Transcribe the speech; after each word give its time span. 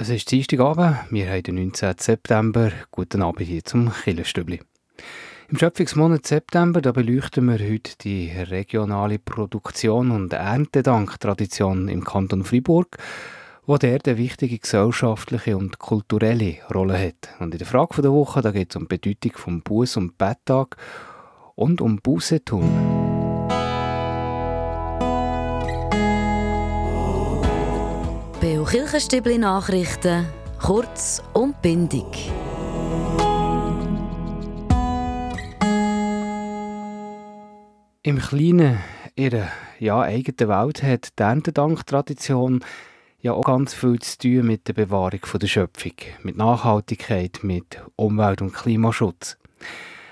Es 0.00 0.08
ist 0.08 0.30
Dienstagabend, 0.30 0.96
wir 1.10 1.28
haben 1.28 1.42
den 1.42 1.56
19. 1.56 1.96
September. 1.98 2.72
Guten 2.90 3.20
Abend 3.20 3.46
hier 3.46 3.62
zum 3.62 3.92
Killenstübli. 3.92 4.62
Im 5.50 5.58
Schöpfungsmonat 5.58 6.26
September 6.26 6.80
da 6.80 6.92
beleuchten 6.92 7.44
wir 7.44 7.58
heute 7.58 7.98
die 8.00 8.30
regionale 8.30 9.18
Produktion 9.18 10.10
und 10.10 10.32
Erntedank-Tradition 10.32 11.88
im 11.88 12.02
Kanton 12.02 12.44
Fribourg, 12.44 12.96
wo 13.66 13.76
der 13.76 14.00
eine 14.02 14.16
wichtige 14.16 14.58
gesellschaftliche 14.58 15.58
und 15.58 15.78
kulturelle 15.78 16.56
Rolle 16.74 16.98
hat. 16.98 17.34
Und 17.38 17.52
in 17.52 17.58
der 17.58 17.66
Frage 17.66 18.00
der 18.00 18.12
Woche 18.12 18.40
geht 18.54 18.70
es 18.70 18.76
um 18.76 18.88
die 18.88 18.96
Bedeutung 18.96 19.32
vom 19.36 19.60
Buß- 19.60 19.98
und 19.98 20.16
Betttag 20.16 20.78
und 21.56 21.82
um 21.82 21.98
Bußetun. 21.98 22.99
Kirchenstübli 28.70 29.36
Nachrichten, 29.36 30.26
kurz 30.62 31.20
und 31.32 31.60
bindig. 31.60 32.30
Im 38.04 38.18
kleinen, 38.20 38.78
ihrer 39.16 39.48
ja, 39.80 40.00
eigenen 40.02 40.48
Welt 40.48 40.84
hat 40.84 41.18
die 41.18 41.22
Erntedank-Tradition 41.24 42.64
ja 43.20 43.32
auch 43.32 43.42
ganz 43.42 43.74
viel 43.74 43.98
zu 43.98 44.18
tun 44.18 44.46
mit 44.46 44.68
der 44.68 44.74
Bewahrung 44.74 45.20
der 45.34 45.46
Schöpfung, 45.48 45.94
mit 46.22 46.36
Nachhaltigkeit, 46.36 47.40
mit 47.42 47.82
Umwelt- 47.96 48.40
und 48.40 48.52
Klimaschutz. 48.52 49.36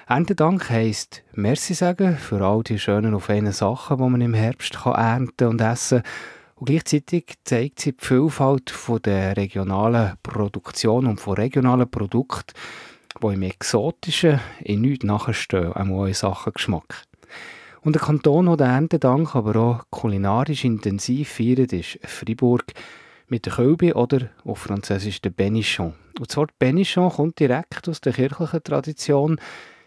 Erntedank 0.09 0.69
heisst 0.69 1.23
Merci 1.33 1.75
sagen 1.75 2.17
für 2.17 2.45
all 2.45 2.65
die 2.65 2.81
schönen 2.81 3.15
und 3.15 3.21
feinen 3.21 3.53
Sachen, 3.53 3.99
die 3.99 4.03
man 4.03 4.21
im 4.21 4.35
Herbst 4.35 4.81
kann 4.83 4.95
ernten 4.95 5.47
und 5.47 5.61
essen 5.61 6.03
kann 6.03 6.13
und 6.59 6.67
gleichzeitig 6.67 7.35
zeigt 7.45 7.81
sie 7.81 7.93
die 7.93 8.05
Vielfalt 8.05 8.71
von 8.71 9.01
der 9.03 9.37
regionalen 9.37 10.15
Produktion 10.23 11.07
und 11.07 11.21
von 11.21 11.35
regionalen 11.35 11.89
Produkten, 11.89 12.53
die 13.23 13.35
im 13.35 13.43
Exotischen 13.43 14.41
in 14.61 14.81
nichts 14.81 15.05
nachstehen, 15.05 15.73
auch 15.73 16.07
in 16.07 16.15
Sachen 16.15 16.53
Geschmack. 16.53 17.05
Und 17.83 17.95
der 17.95 18.03
Kanton, 18.03 18.47
der 18.47 18.57
den 18.57 18.67
Erntedank 18.67 19.37
aber 19.37 19.57
auch 19.57 19.85
kulinarisch 19.91 20.65
intensiv 20.65 21.29
feiert, 21.29 21.73
ist 21.73 22.01
Fribourg 22.03 22.65
mit 23.29 23.47
der 23.47 23.53
Kölbe 23.53 23.95
oder 23.95 24.31
auf 24.45 24.59
Französisch 24.59 25.21
der 25.21 25.31
Benichon. 25.31 25.95
Und 26.19 26.29
das 26.29 26.37
Wort 26.37 26.59
Benichon 26.59 27.11
kommt 27.11 27.39
direkt 27.39 27.89
aus 27.89 28.01
der 28.01 28.13
kirchlichen 28.13 28.65
Tradition, 28.65 29.41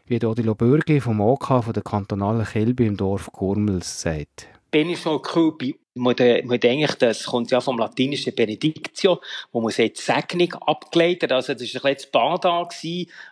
wie 0.06 0.24
Odilo 0.26 0.56
Bürgi 0.56 1.02
vom 1.02 1.20
OK 1.20 1.64
von 1.64 1.74
der 1.74 1.84
kantonalen 1.84 2.46
Kilbe 2.46 2.86
im 2.86 2.96
Dorf 2.96 3.30
Gurmels 3.32 4.02
sagt. 4.02 4.48
Benichon 4.72 5.22
Kölbe 5.22 5.76
man, 5.94 6.16
man 6.46 6.60
denkt, 6.60 7.02
das 7.02 7.26
kommt 7.26 7.52
ja 7.52 7.60
vom 7.60 7.78
latinischen 7.78 8.34
Benedictio, 8.34 9.20
wo 9.52 9.62
man 9.62 9.72
sagt, 9.72 9.98
Segnung 9.98 10.54
abgeleitet. 10.54 11.32
Also, 11.32 11.54
das 11.54 11.74
war 11.76 11.86
ein 11.86 11.96
das 11.96 12.06
Bada 12.08 12.68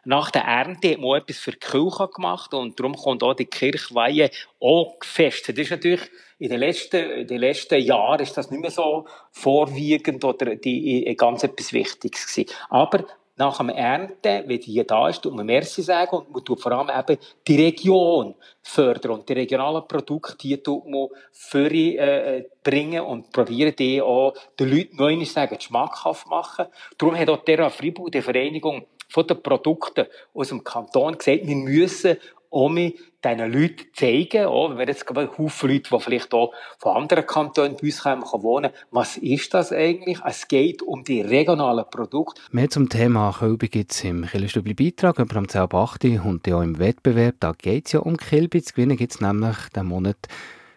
Nach 0.06 0.32
der 0.32 0.44
Ernte 0.44 0.92
hat 0.92 1.00
man 1.00 1.20
etwas 1.20 1.40
für 1.40 1.52
die 1.52 1.60
Kirche 1.60 2.10
gemacht 2.14 2.54
und 2.54 2.80
darum 2.80 2.96
kommt 2.96 3.24
auch 3.24 3.34
die 3.34 3.46
Kirchweihe 3.46 4.30
auch 4.60 5.00
gefestet. 5.00 5.58
Das 5.58 5.66
ist 5.66 5.72
natürlich 5.72 6.02
in 6.40 6.50
den 6.50 6.60
letzten, 6.60 7.10
in 7.12 7.28
den 7.28 7.40
letzten 7.40 7.82
Jahren 7.82 8.22
ist 8.22 8.38
das 8.38 8.52
nicht 8.52 8.62
mehr 8.62 8.72
so 8.72 9.08
vorwiegend 9.32 10.24
oder 10.24 10.56
die, 10.56 11.16
ganz 11.16 11.44
etwas 11.44 11.74
Wichtiges 11.74 12.28
gewesen. 12.28 12.50
Aber 12.70 13.06
nach 13.40 13.58
dem 13.58 13.70
Ernten, 13.70 14.44
wenn 14.48 14.60
die 14.60 14.74
hier 14.74 14.84
da 14.84 15.08
ist, 15.08 15.22
tut 15.22 15.34
man 15.34 15.46
Merci 15.46 15.82
sagen 15.82 16.18
und 16.18 16.30
man 16.30 16.44
tut 16.44 16.62
vor 16.62 16.74
allem 16.74 16.90
eben 16.90 17.18
die 17.48 17.64
Region 17.64 18.36
fördern 18.62 19.14
und 19.14 19.30
die 19.30 19.34
regionalen 19.34 19.88
Produkte, 19.88 20.38
die 20.38 20.62
tut 20.62 20.86
man 20.88 21.08
für 21.32 21.72
äh, 21.72 22.44
bringen 22.62 23.02
und 23.02 23.32
probieren 23.32 23.74
die 23.78 24.02
auch 24.02 24.34
den 24.60 24.70
Leuten 24.70 24.98
neu 24.98 25.24
sagen, 25.24 25.60
schmackhaft 25.60 26.28
machen. 26.28 26.66
Darum 26.98 27.18
hat 27.18 27.30
auch 27.30 27.44
der 27.46 27.70
Fribourg, 27.70 28.12
die 28.12 28.22
Vereinigung 28.22 28.86
von 29.08 29.26
den 29.26 29.42
Produkten 29.42 30.08
aus 30.34 30.50
dem 30.50 30.64
Kanton 30.64 31.18
gesagt, 31.18 31.48
wir 31.48 31.56
müssen 31.56 32.18
um 32.50 32.76
diesen 32.76 33.52
Leuten 33.52 33.86
zeigen, 33.94 34.46
oh, 34.48 34.76
wenn 34.76 34.88
jetzt 34.88 35.06
gerade 35.06 35.30
Haufen 35.38 35.70
Leute, 35.70 35.90
die 35.92 36.00
vielleicht 36.00 36.34
auch 36.34 36.54
von 36.80 36.96
anderen 36.96 37.26
Kantonen 37.26 37.76
bei 37.76 37.88
uns 37.88 38.04
kommen, 38.04 38.24
wohnen, 38.24 38.72
was 38.92 39.18
ist 39.18 39.54
das 39.54 39.72
eigentlich? 39.72 40.20
Es 40.26 40.48
geht 40.48 40.82
um 40.82 41.04
die 41.04 41.22
regionalen 41.22 41.86
Produkte. 41.90 42.42
Mehr 42.52 42.70
zum 42.70 42.90
Thema 42.90 43.36
Kälbe 43.38 43.68
gibt 43.68 43.92
es 43.92 44.04
im 44.04 44.26
Killerstübli 44.26 44.74
Beitrag 44.74 45.20
über 45.20 45.36
am 45.36 45.46
10.8. 45.46 46.22
und 46.22 46.52
auch 46.52 46.62
im 46.62 46.80
Wettbewerb. 46.80 47.36
Da 47.40 47.54
geht 47.58 47.88
es 47.88 47.92
ja 47.94 48.00
um 48.00 48.18
Kilbe. 48.18 48.62
Zu 48.62 48.74
gewinnen 48.74 48.98
gibt 48.98 49.14
es 49.14 49.22
nämlich 49.22 49.58
den 49.76 49.86
Monat 49.86 50.28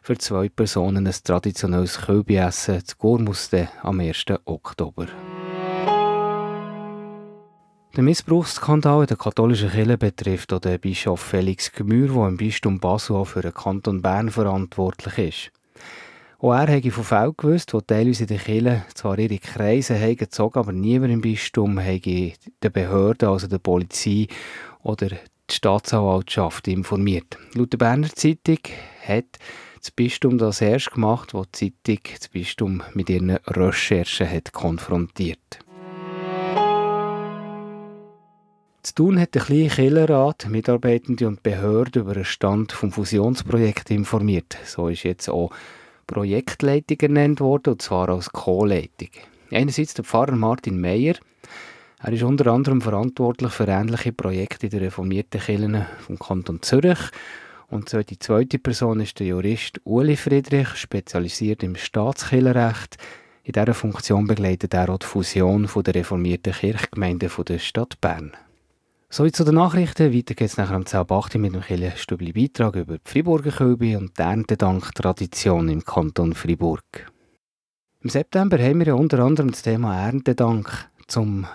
für 0.03 0.19
zwei 0.19 0.49
Personen 0.49 1.07
ein 1.07 1.15
traditionelles 1.25 2.01
Kälbeessen 2.01 2.85
zu 2.85 2.97
Gormuste 2.97 3.69
am 3.83 4.01
1. 4.01 4.25
Oktober. 4.45 5.07
Der 7.95 8.03
Missbrauchsskandal 8.03 9.03
in 9.03 9.07
der 9.07 9.19
katholischen 9.19 9.69
Kirche 9.69 9.99
betrifft 9.99 10.51
auch 10.55 10.61
den 10.61 10.81
Bischof 10.81 11.21
Felix 11.21 11.71
Gmür, 11.71 12.09
der 12.09 12.29
im 12.29 12.39
Bistum 12.39 12.81
Basel 12.81 13.23
für 13.27 13.43
den 13.43 13.53
Kanton 13.53 14.01
Bern 14.01 14.31
verantwortlich 14.31 15.19
ist. 15.19 15.53
Auch 16.39 16.55
er 16.55 16.75
habe 16.75 16.91
von 16.91 17.05
Fällen 17.05 17.35
gewusst, 17.37 17.75
wo 17.75 17.83
teilweise 17.83 18.23
in 18.23 18.29
der 18.29 18.39
Kirche 18.39 18.85
zwar 18.95 19.19
ihre 19.19 19.37
Kreise 19.37 20.01
haben 20.01 20.17
gezogen, 20.17 20.59
aber 20.59 20.73
niemand 20.73 21.13
im 21.13 21.21
Bistum 21.21 21.79
habe 21.79 22.01
die 22.01 22.35
Behörden, 22.61 23.29
also 23.29 23.47
der 23.47 23.59
Polizei 23.59 24.27
oder 24.83 25.09
die 25.11 25.55
Staatsanwaltschaft 25.55 26.69
informiert. 26.69 27.37
Laut 27.53 27.75
der 27.75 27.79
Berner 27.79 28.09
Zeitung 28.09 28.61
hat 29.07 29.39
das 29.79 29.91
Bistum 29.91 30.39
das 30.39 30.63
erst 30.63 30.93
gemacht, 30.93 31.35
wo 31.35 31.45
die 31.45 31.75
Zeitung 31.85 32.15
das 32.19 32.29
Bistum 32.29 32.83
mit 32.95 33.11
ihren 33.11 33.33
Recherchen 33.33 34.31
hat 34.31 34.51
konfrontiert 34.53 35.59
Zu 38.85 38.95
tun 38.97 39.21
hat 39.21 39.37
der 39.37 39.43
kleine 39.43 39.69
Killerrat 39.69 40.49
Mitarbeitende 40.49 41.29
und 41.29 41.45
Behörden 41.45 42.03
über 42.03 42.15
den 42.15 42.25
Stand 42.25 42.73
des 42.83 42.93
Fusionsprojekts 42.93 43.93
informiert. 43.93 44.59
So 44.65 44.89
ist 44.89 45.05
jetzt 45.05 45.29
auch 45.29 45.53
Projektleitung 46.09 46.99
ernannt 46.99 47.41
worden, 47.41 47.75
und 47.75 47.83
zwar 47.83 48.09
als 48.09 48.33
Co-Leitung. 48.33 49.11
Einerseits 49.53 49.95
der 49.95 50.05
Pfarrer 50.05 50.35
Martin 50.35 50.81
Meyer. 50.81 51.15
Er 52.01 52.13
ist 52.13 52.25
unter 52.25 52.49
anderem 52.49 52.81
verantwortlich 52.81 53.53
für 53.53 53.69
ähnliche 53.69 54.13
Projekte 54.13 54.67
in 54.67 54.71
der 54.71 54.81
reformierten 54.81 55.41
Kirche 55.41 55.87
vom 56.01 56.19
Kanton 56.19 56.61
Zürich. 56.61 56.99
Und 57.71 57.97
die 58.11 58.19
zweite 58.19 58.59
Person 58.59 58.99
ist 58.99 59.21
der 59.21 59.29
Jurist 59.29 59.81
Uli 59.85 60.17
Friedrich, 60.17 60.75
spezialisiert 60.75 61.63
im 61.63 61.77
Staatskillerrecht. 61.77 62.97
In 63.45 63.53
dieser 63.53 63.75
Funktion 63.75 64.27
begleitet 64.27 64.75
er 64.75 64.91
auch 64.91 64.99
die 64.99 65.07
Fusion 65.07 65.69
der 65.73 65.95
reformierten 65.95 66.53
Kirchgemeinden 66.53 67.31
der 67.47 67.59
Stadt 67.61 68.01
Bern. 68.01 68.33
So 69.15 69.29
zu 69.29 69.45
den 69.45 69.57
Nachrichten. 69.57 70.15
Weiter 70.15 70.33
geht 70.33 70.49
es 70.49 70.57
nachher 70.57 70.75
am 70.75 70.85
10.8 70.85 71.37
mit 71.37 71.53
dem 71.53 71.61
Kille 71.61 71.93
Stübli 71.97 72.33
Beitrag 72.33 72.77
über 72.77 72.97
die 72.97 73.03
Friburger 73.05 73.51
Kölbe 73.51 73.99
und 73.99 74.17
die 74.17 74.23
Erntedank-Tradition 74.23 75.69
im 75.69 75.85
Kanton 75.85 76.33
Fribourg. 76.33 77.13
Im 78.01 78.09
September 78.09 78.57
haben 78.57 78.79
wir 78.79 78.87
ja 78.87 78.95
unter 78.95 79.19
anderem 79.19 79.51
das 79.51 79.61
Thema 79.61 80.03
Erntedank 80.03 80.89
zum 81.09 81.47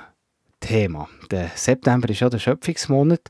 Thema. 0.59 1.09
Der 1.31 1.49
September 1.55 2.07
ist 2.11 2.19
ja 2.19 2.29
der 2.29 2.37
Schöpfungsmonat. 2.37 3.21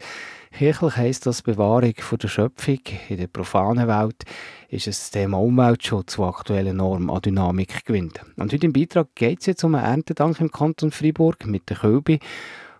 Kirchlich 0.51 0.97
heisst 0.97 1.25
das 1.25 1.41
Bewahrung 1.41 1.93
von 1.97 2.17
der 2.17 2.27
Schöpfung. 2.27 2.81
In 3.07 3.17
der 3.19 3.27
profanen 3.27 3.87
Welt 3.87 4.23
ist 4.67 4.87
das 4.87 5.09
Thema 5.09 5.39
Umweltschutz, 5.39 6.17
das 6.17 6.25
aktuelle 6.25 6.73
Norm 6.73 7.09
an 7.09 7.21
Dynamik 7.21 7.85
gewinnt. 7.85 8.19
Und 8.35 8.51
heute 8.51 8.65
im 8.65 8.73
Beitrag 8.73 9.07
geht 9.15 9.39
es 9.39 9.45
jetzt 9.45 9.63
um 9.63 9.75
einen 9.75 9.85
Erntedank 9.85 10.41
im 10.41 10.51
Kanton 10.51 10.91
Fribourg 10.91 11.45
mit 11.45 11.69
der 11.69 11.77
Kölbe 11.77 12.19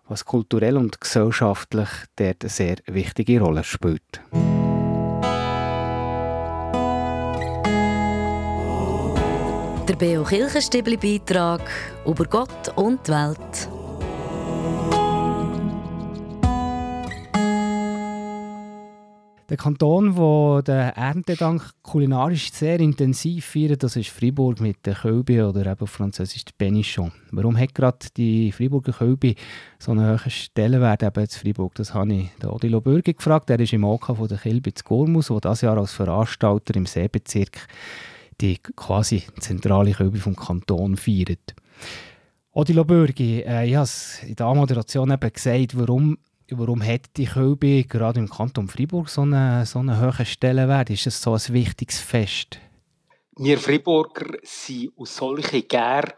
was 0.10 0.26
kulturell 0.26 0.78
und 0.78 1.00
gesellschaftlich 1.00 1.90
dort 2.16 2.44
eine 2.44 2.50
sehr 2.50 2.78
wichtige 2.88 3.40
Rolle 3.42 3.64
spielt. 3.64 4.22
Der 9.88 9.96
Beo 9.96 10.24
Kirchenstibli 10.24 10.98
Beitrag 10.98 11.62
über 12.06 12.26
Gott 12.26 12.74
und 12.76 13.08
die 13.08 13.12
Welt. 13.12 13.77
Der 19.50 19.56
Kanton, 19.56 20.14
der 20.14 20.62
den 20.64 20.90
Erntedank 21.02 21.72
kulinarisch 21.82 22.52
sehr 22.52 22.82
intensiv 22.82 23.46
feiert, 23.46 23.82
das 23.82 23.96
ist 23.96 24.10
Fribourg 24.10 24.60
mit 24.60 24.86
der 24.86 24.96
Kölbe 24.96 25.48
oder 25.48 25.66
eben 25.72 25.80
auf 25.80 25.90
Französisch 25.90 26.44
Benichon. 26.58 27.14
Warum 27.32 27.58
hat 27.58 27.74
gerade 27.74 28.08
die 28.18 28.52
Friburger 28.52 28.92
Kölbe 28.92 29.36
so 29.80 29.92
einen 29.92 30.20
hohen 30.20 30.30
Stellenwert 30.30 31.02
eben 31.02 31.22
in 31.22 31.30
Fribourg? 31.30 31.74
Das 31.76 31.94
habe 31.94 32.14
ich 32.14 32.30
den 32.42 32.50
Odilo 32.50 32.82
Bürger 32.82 33.14
gefragt. 33.14 33.50
Er 33.50 33.62
ist 33.62 33.72
im 33.72 33.86
OK 33.86 34.08
von 34.18 34.28
der 34.28 34.38
Kilbe 34.38 34.74
zu 34.74 34.84
Gormus, 34.84 35.28
der 35.28 35.40
dieses 35.40 35.62
Jahr 35.62 35.78
als 35.78 35.94
Veranstalter 35.94 36.76
im 36.76 36.86
Seebezirk 36.86 37.68
die 38.42 38.58
quasi 38.58 39.24
zentrale 39.40 39.94
Kölbe 39.94 40.18
vom 40.18 40.36
Kanton 40.36 40.98
feiert. 40.98 41.56
Odilo 42.52 42.84
Bürgi, 42.84 43.42
äh, 43.42 43.66
ich 43.66 43.76
habe 43.76 43.84
es 43.84 44.22
in 44.24 44.36
der 44.36 44.54
Moderation 44.54 45.12
eben 45.12 45.32
gesagt, 45.32 45.78
warum 45.78 46.18
Warum 46.50 46.82
hat 46.82 47.18
die 47.18 47.26
Kölbe 47.26 47.84
gerade 47.84 48.22
im 48.22 48.30
Kanton 48.30 48.70
Freiburg 48.70 49.10
so 49.10 49.22
einen, 49.22 49.66
so 49.66 49.80
einen 49.80 50.00
hohen 50.00 50.26
Stellenwert? 50.26 50.90
Ist 50.90 51.06
es 51.06 51.22
so 51.22 51.34
ein 51.34 51.42
wichtiges 51.50 52.00
Fest? 52.00 52.60
Wir 53.36 53.58
Freiburger 53.58 54.38
sind 54.44 54.94
aus 54.96 55.18
solchen 55.18 55.68
Gär 55.68 56.16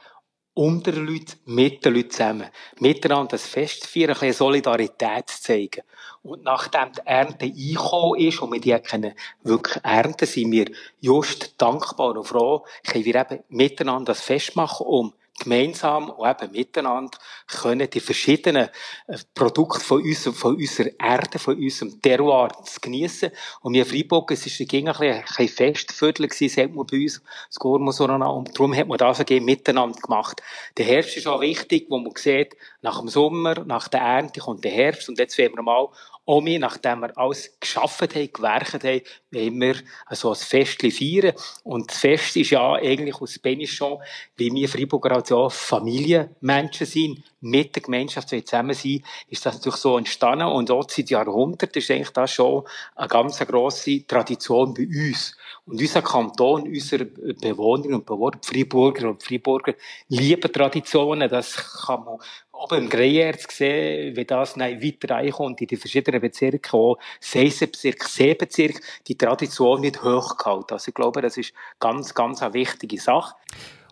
unter 0.54 0.92
den 0.92 1.08
Leuten, 1.08 1.34
mit 1.46 1.84
den 1.84 1.96
Leuten 1.96 2.12
zusammen. 2.12 2.48
Miteinander 2.80 3.32
das 3.32 3.48
Fest 3.48 3.88
feiern, 3.88 4.10
ein 4.10 4.14
bisschen 4.20 4.34
Solidarität 4.34 5.30
zu 5.30 5.42
zeigen. 5.42 5.82
Und 6.22 6.44
nachdem 6.44 6.92
die 6.92 7.08
Ernte 7.08 7.46
eingekommen 7.46 8.20
ist 8.20 8.40
und 8.40 8.52
wir 8.52 8.62
die 8.62 8.78
können 8.88 9.16
wirklich 9.42 9.84
ernten, 9.84 10.28
sind 10.28 10.52
wir 10.52 10.70
just 11.00 11.60
dankbar 11.60 12.16
und 12.16 12.28
froh, 12.28 12.66
können 12.86 13.06
wir 13.06 13.16
eben 13.16 13.44
miteinander 13.50 14.12
das 14.12 14.22
Fest 14.22 14.56
machen, 14.56 14.86
um 14.86 15.14
gemeinsam 15.40 16.10
und 16.10 16.30
eben 16.30 16.52
miteinander 16.52 17.18
können 17.48 17.90
die 17.90 18.00
verschiedenen 18.00 18.70
äh, 19.08 19.18
Produkte 19.34 19.80
von, 19.80 20.02
uns, 20.02 20.28
von 20.28 20.56
unserer 20.56 20.92
Erde, 21.00 21.40
von 21.40 21.56
unserem 21.56 22.02
Terroir 22.02 22.50
zu 22.64 22.80
geniessen. 22.80 23.32
Und 23.62 23.74
wir 23.74 23.86
Freiburg, 23.86 24.32
es 24.32 24.46
war 24.46 24.82
ein 25.00 25.16
bisschen 25.28 25.48
Festviertel 25.50 26.30
sagt 26.32 26.76
man 26.76 26.86
bei 26.86 26.98
uns, 26.98 27.22
das 27.48 27.56
Gormosorana, 27.56 28.28
und 28.28 28.58
darum 28.58 28.76
hat 28.76 28.88
man 28.88 28.98
das 28.98 29.20
again 29.20 29.46
miteinander 29.46 30.00
gemacht. 30.00 30.42
Der 30.78 30.86
Herbst 30.86 31.18
ist 31.18 31.28
auch 31.28 31.42
wichtig, 31.42 31.88
wo 31.90 31.98
man 31.98 32.14
sieht, 32.16 32.56
nach 32.82 33.00
dem 33.00 33.10
Sommer, 33.10 33.66
nach 33.66 33.88
der 33.88 34.02
Ernte 34.02 34.40
kommt 34.40 34.64
der 34.64 34.72
Herbst, 34.72 35.10
und 35.10 35.20
jetzt 35.20 35.38
werden 35.38 35.56
wir 35.56 35.64
mal 35.64 35.88
auch 36.30 36.46
wir, 36.46 36.60
nachdem 36.60 37.00
wir 37.00 37.18
alles 37.18 37.58
geschaffen 37.60 38.08
haben, 38.14 38.32
gewerkt 38.32 38.84
haben, 38.84 39.02
wollen 39.32 39.62
wir 39.62 39.76
so 40.12 40.30
ein 40.30 40.36
Fest 40.36 40.80
feiern. 40.80 41.34
Und 41.64 41.90
das 41.90 41.98
Fest 41.98 42.38
ist 42.38 42.52
ja 42.52 42.74
eigentlich 42.74 43.20
aus 43.20 43.40
Benichon, 43.40 43.98
wie 44.36 44.54
wir 44.54 44.70
Freiburger 44.70 45.14
als 45.16 45.30
ja 45.30 45.50
Familienmenschen 45.50 46.86
sind, 46.86 47.24
mit 47.42 47.76
der 47.76 47.82
Gemeinschaft 47.82 48.30
zusammen 48.30 48.76
sind, 48.76 49.04
ist 49.30 49.44
das 49.44 49.56
natürlich 49.56 49.80
so 49.80 49.98
entstanden. 49.98 50.48
Und 50.48 50.70
dort 50.70 50.92
seit 50.92 51.10
Jahrhunderten 51.10 51.80
ist 51.80 51.90
eigentlich 51.90 52.10
das 52.12 52.34
schon 52.34 52.64
eine 52.96 53.08
ganz 53.08 53.40
grosse 53.40 54.06
Tradition 54.06 54.74
bei 54.76 54.86
uns. 54.86 55.36
Und 55.66 55.82
unser 55.82 56.02
Kanton, 56.02 56.64
unsere 56.64 57.06
Bewohnerinnen 57.06 58.00
und 58.00 58.06
Bewohner, 58.06 58.40
Freiburger 58.44 59.10
und 59.10 59.24
Freiburger, 59.24 59.74
lieben 60.10 60.52
Traditionen. 60.52 61.30
Das 61.30 61.56
kann 61.86 62.04
man 62.04 62.20
oben 62.60 62.84
im 62.84 62.90
Greyerz 62.90 63.46
sehen, 63.56 64.16
wie 64.16 64.26
das 64.26 64.58
weiter 64.58 65.16
reinkommt 65.16 65.62
in 65.62 65.68
die 65.68 65.78
verschiedenen 65.78 66.22
Bezirke, 66.22 66.76
auch 66.76 66.98
Seisenbezirk, 67.20 68.04
Seebezirk, 68.04 68.82
die 69.08 69.18
Tradition 69.18 69.82
wird 69.82 70.04
hochgehalten. 70.04 70.74
Also 70.74 70.90
ich 70.90 70.94
glaube, 70.94 71.22
das 71.22 71.38
ist 71.38 71.54
ganz, 71.80 72.14
ganz 72.14 72.42
eine 72.42 72.54
wichtige 72.54 73.00
Sache. 73.00 73.34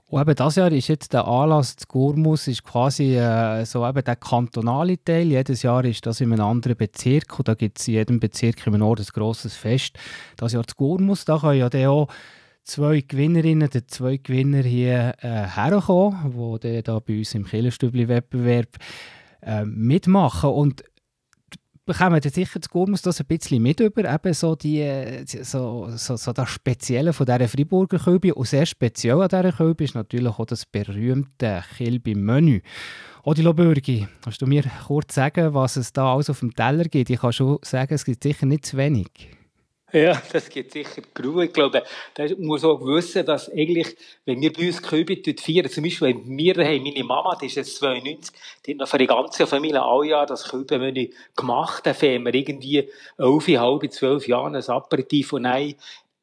Und 0.10 0.22
eben 0.22 0.36
das 0.36 0.56
Jahr 0.56 0.72
ist 0.72 0.88
jetzt 0.88 1.12
der 1.12 1.28
Anlass 1.28 1.76
zu 1.76 1.86
Gurmus 1.86 2.48
ist 2.48 2.64
quasi 2.64 3.18
äh, 3.18 3.66
so 3.66 3.86
eben 3.86 4.04
der 4.04 4.16
kantonale 4.16 5.04
Teil. 5.04 5.28
Jedes 5.28 5.64
Jahr 5.64 5.84
ist 5.84 6.06
das 6.06 6.22
in 6.22 6.32
einem 6.32 6.46
anderen 6.46 6.78
Bezirk 6.78 7.38
und 7.38 7.50
da 7.50 7.56
gibt 7.56 7.78
es 7.80 7.90
in 7.90 7.96
jedem 7.96 8.20
Bezirk 8.22 8.66
im 8.68 8.78
Norden 8.78 9.04
ein 9.04 9.14
grosses 9.14 9.58
Fest. 9.58 9.98
Das 10.38 10.54
Jahr 10.54 10.66
zu 10.66 10.76
Gurmus, 10.78 11.26
da 11.26 11.38
können 11.40 11.60
ja 11.60 11.90
auch 11.90 12.08
zwei 12.68 13.02
Gewinnerinnen, 13.02 13.70
die 13.70 13.88
zwei 13.88 14.18
Gewinner 14.18 14.62
hier 14.62 15.14
äh, 15.22 15.48
herkommen, 15.48 16.60
die 16.60 16.84
dann 16.84 17.02
bei 17.06 17.18
uns 17.20 17.34
im 17.34 17.46
Killerstübli-Wettbewerb 17.46 18.78
äh, 19.42 19.66
mitmachen. 19.66 20.50
Und 20.50 20.84
bekommen 21.86 22.20
dann 22.22 22.32
sicher 22.32 22.62
zu 22.62 22.70
Gurmus 22.70 23.02
das 23.02 23.22
ein 23.22 23.26
bisschen 23.26 23.64
mit 23.64 23.80
über, 23.80 24.14
eben 24.14 24.34
so, 24.34 24.56
die, 24.56 25.24
so, 25.26 25.88
so, 25.96 26.18
so 26.18 26.34
das 26.34 26.50
Spezielle 26.50 27.14
von 27.14 27.26
dieser 27.26 27.48
Freiburger 27.48 27.98
Kübe. 27.98 28.36
Und 28.36 28.48
sehr 28.48 28.66
speziell 28.66 29.22
an 29.22 29.30
dieser 29.30 29.54
Kübe 29.54 29.86
ist 29.86 29.96
natürlich 29.96 30.38
auch 30.38 30.46
das 30.46 30.66
berühmte 30.66 31.64
Kilby-Menü. 31.78 32.62
Odilo 33.24 33.54
Bürgi, 33.54 34.08
kannst 34.22 34.42
du 34.42 34.46
mir 34.46 34.64
kurz 34.86 35.16
sagen, 35.16 35.54
was 35.54 35.78
es 35.78 35.92
da 35.92 36.14
alles 36.14 36.30
auf 36.30 36.42
dem 36.42 36.54
Teller 36.54 36.84
gibt? 36.86 37.10
Ich 37.10 37.20
kann 37.20 37.34
schon 37.34 37.58
sagen, 37.62 37.94
es 37.94 38.06
gibt 38.06 38.24
sicher 38.24 38.46
nicht 38.46 38.66
zu 38.66 38.78
wenig. 38.78 39.08
Ja, 39.94 40.22
das 40.34 40.50
gibt 40.50 40.74
sicher 40.74 41.02
Grue. 41.14 41.46
Ich 41.46 41.54
glaube, 41.54 41.82
da 42.14 42.26
muss 42.40 42.66
auch 42.66 42.82
wissen, 42.82 43.26
dass 43.26 43.50
eigentlich, 43.50 43.96
wenn 44.26 44.42
wir 44.42 44.52
bei 44.52 44.68
uns 44.68 44.82
Kübit 44.82 45.40
feiern, 45.40 45.70
zum 45.70 45.84
Beispiel, 45.84 46.10
wenn 46.10 46.38
wir 46.38 46.56
haben, 46.56 46.84
meine 46.84 47.04
Mama, 47.06 47.38
die 47.42 47.46
ist 47.46 47.56
jetzt 47.56 47.78
92, 47.78 48.36
die 48.66 48.72
hat 48.72 48.80
noch 48.80 48.88
für 48.88 48.98
die 48.98 49.08
ganze 49.08 49.48
Familie 49.48 49.82
alle 49.82 50.08
Jahr 50.08 50.26
das 50.26 50.50
Kübenmenü 50.50 51.10
gemacht. 51.38 51.86
Dann 51.86 51.96
feiern 51.96 52.26
wir 52.26 52.34
irgendwie 52.34 52.90
elf, 53.18 53.48
halb, 53.48 53.92
zwölf 53.94 54.28
Jahre 54.28 54.48
ein 54.48 54.70
Aperitif 54.70 55.32
und 55.32 55.44
nein, 55.44 55.76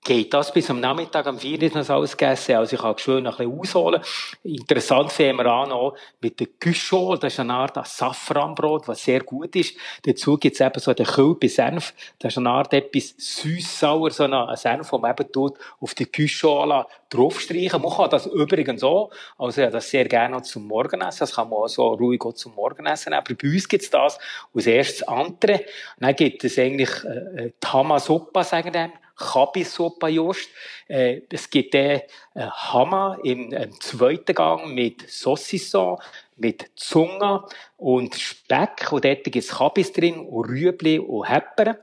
geht 0.04 0.34
das 0.34 0.52
bis 0.52 0.68
am 0.68 0.80
Nachmittag, 0.80 1.26
am 1.26 1.38
4 1.38 1.62
Uhr 1.62 1.78
noch 1.78 1.88
alles 1.88 2.16
gegessen. 2.16 2.56
Also 2.56 2.76
ich 2.76 2.82
kann 2.82 2.98
schön 2.98 3.24
noch 3.24 3.40
ein 3.40 3.48
bisschen 3.48 3.60
ausholen. 3.60 4.02
Interessant 4.44 5.10
sehen 5.10 5.36
wir 5.36 5.46
auch 5.46 5.94
mit 6.20 6.38
der 6.38 6.48
Cuchot, 6.60 7.22
das 7.22 7.32
ist 7.32 7.40
eine 7.40 7.54
Art 7.54 7.86
Safranbrot, 7.86 8.86
was 8.86 9.02
sehr 9.02 9.20
gut 9.20 9.56
ist. 9.56 9.76
Dazu 10.02 10.36
gibt 10.36 10.54
es 10.54 10.60
eben 10.60 10.78
so 10.78 10.92
den 10.92 11.06
Kölbe 11.06 11.48
Senf, 11.48 11.94
das 12.18 12.34
ist 12.34 12.38
eine 12.38 12.50
Art 12.50 12.72
etwas 12.74 13.14
süß-sauer, 13.16 14.10
so 14.10 14.24
ein 14.24 14.56
Senf, 14.56 14.90
den 14.90 15.00
man 15.00 15.10
eben 15.10 15.32
tut, 15.32 15.54
auf 15.80 15.94
die 15.94 16.06
Cuchot 16.06 16.86
draufstreichen. 17.08 17.80
Man 17.80 17.92
kann 17.92 18.10
das 18.10 18.26
übrigens 18.26 18.84
auch, 18.84 19.10
also 19.38 19.62
ja, 19.62 19.70
das 19.70 19.88
sehr 19.88 20.04
gerne 20.04 20.36
auch 20.36 20.42
zum 20.42 20.66
Morgenessen, 20.66 21.20
das 21.20 21.34
kann 21.34 21.48
man 21.48 21.60
auch 21.60 21.68
so 21.68 21.94
ruhig 21.94 22.20
auch 22.22 22.34
zum 22.34 22.54
Morgenessen 22.54 23.14
aber 23.14 23.34
bei 23.34 23.48
uns 23.48 23.68
gibt 23.68 23.84
es 23.84 23.90
das 23.90 24.18
als 24.54 24.66
erstes 24.66 25.02
andere. 25.04 25.64
dann 25.98 26.14
gibt 26.14 26.44
es 26.44 26.58
eigentlich 26.58 26.90
äh, 27.04 27.52
Tamasuppa, 27.60 28.44
sagen 28.44 28.74
wir 28.74 29.03
Kabisuppe 29.16 30.08
Just. 30.08 30.50
Äh, 30.88 31.22
es 31.30 31.48
gibt 31.48 31.74
den 31.74 32.00
äh, 32.34 32.46
Hammer 32.46 33.18
im, 33.22 33.52
im 33.52 33.80
zweiten 33.80 34.34
Gang 34.34 34.74
mit 34.74 35.08
Saucisson, 35.08 35.98
mit 36.36 36.70
Zunge 36.76 37.44
und 37.76 38.14
Speck. 38.14 38.92
Und 38.92 39.04
dort 39.04 39.24
gibt 39.24 39.36
es 39.36 39.48
Kabis 39.48 39.92
drin 39.92 40.18
und 40.20 40.48
Rüebli 40.48 40.98
und 40.98 41.28
Heppern. 41.28 41.76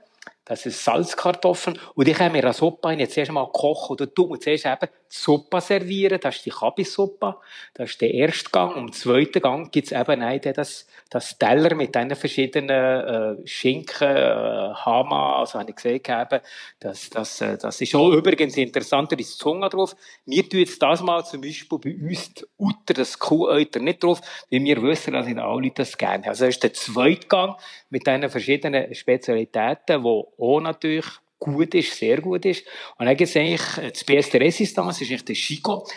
Das 0.46 0.64
sind 0.64 0.74
Salzkartoffeln. 0.76 1.80
Und 1.96 2.08
die 2.08 2.14
können 2.14 2.34
wir 2.34 2.44
eine 2.44 2.54
Suppe 2.54 2.92
jetzt 2.92 3.18
erst 3.18 3.30
einmal 3.30 3.48
kochen. 3.48 3.94
Oder 3.94 4.08
du 4.08 4.28
musst 4.28 4.44
zuerst 4.44 4.66
eben 4.66 4.90
Suppe 5.14 5.60
servieren. 5.60 6.20
Das 6.22 6.38
ist 6.38 6.46
die 6.46 6.52
Kabisuppe. 6.52 7.36
Das 7.74 7.92
ist 7.92 8.02
der 8.02 8.14
erste 8.14 8.50
Gang. 8.50 8.76
Und 8.78 8.82
im 8.88 8.92
zweiten 8.94 9.42
Gang 9.42 9.72
gibt 9.72 9.92
es 9.92 10.00
eben 10.00 10.20
nein, 10.20 10.40
das, 10.56 10.88
das 11.10 11.38
Teller 11.38 11.76
mit 11.76 11.94
diesen 11.94 12.16
verschiedenen 12.16 12.70
äh, 12.70 13.48
Schinken, 13.48 14.08
äh, 14.08 14.74
Hama, 14.74 15.40
also 15.40 15.60
habe 15.60 15.72
ich 15.72 15.76
gesehen, 15.76 15.96
eben, 15.96 16.42
das, 16.80 17.10
das, 17.10 17.42
äh, 17.42 17.58
das 17.58 17.82
ist 17.82 17.94
auch 17.94 18.10
übrigens 18.12 18.56
interessant, 18.56 19.12
da 19.12 19.18
ist 19.18 19.34
die 19.34 19.38
Zunge 19.44 19.68
drauf. 19.68 19.98
Wir 20.26 20.48
tun 20.48 20.62
jetzt 20.62 20.82
das 20.82 21.02
mal 21.02 21.26
zum 21.26 21.42
Beispiel 21.42 21.78
bei 21.78 21.94
uns 21.94 22.34
die 22.34 22.46
Uter, 22.58 22.94
das 22.94 23.20
Kuhäuter 23.20 23.82
nicht 23.82 24.02
drauf, 24.02 24.22
weil 24.50 24.64
wir 24.64 24.82
wissen, 24.82 25.12
dass 25.12 25.28
in 25.28 25.40
alle 25.40 25.62
Leute 25.62 25.82
das 25.82 25.98
gerne 25.98 26.24
haben. 26.24 26.30
Also 26.30 26.46
das 26.46 26.56
ist 26.56 26.64
der 26.64 26.74
zweite 26.74 27.28
Gang 27.28 27.60
mit 27.90 28.08
diesen 28.08 28.30
verschiedenen 28.30 28.96
Spezialitäten, 28.96 30.04
die 30.04 30.08
auch 30.08 30.60
natürlich 30.62 31.06
gut 31.42 31.74
ist, 31.74 31.98
sehr 31.98 32.22
gut 32.22 32.46
ist. 32.46 32.66
Und 32.98 33.08
dann 33.08 33.18
gibt 33.18 33.30
es 33.30 33.36
eigentlich, 33.36 33.78
äh, 33.78 33.92
das 33.92 34.04
beste 34.04 34.40
Resistance 34.40 35.04
ist 35.04 35.10
eigentlich 35.10 35.26
der 35.26 35.36
Chico. 35.36 35.88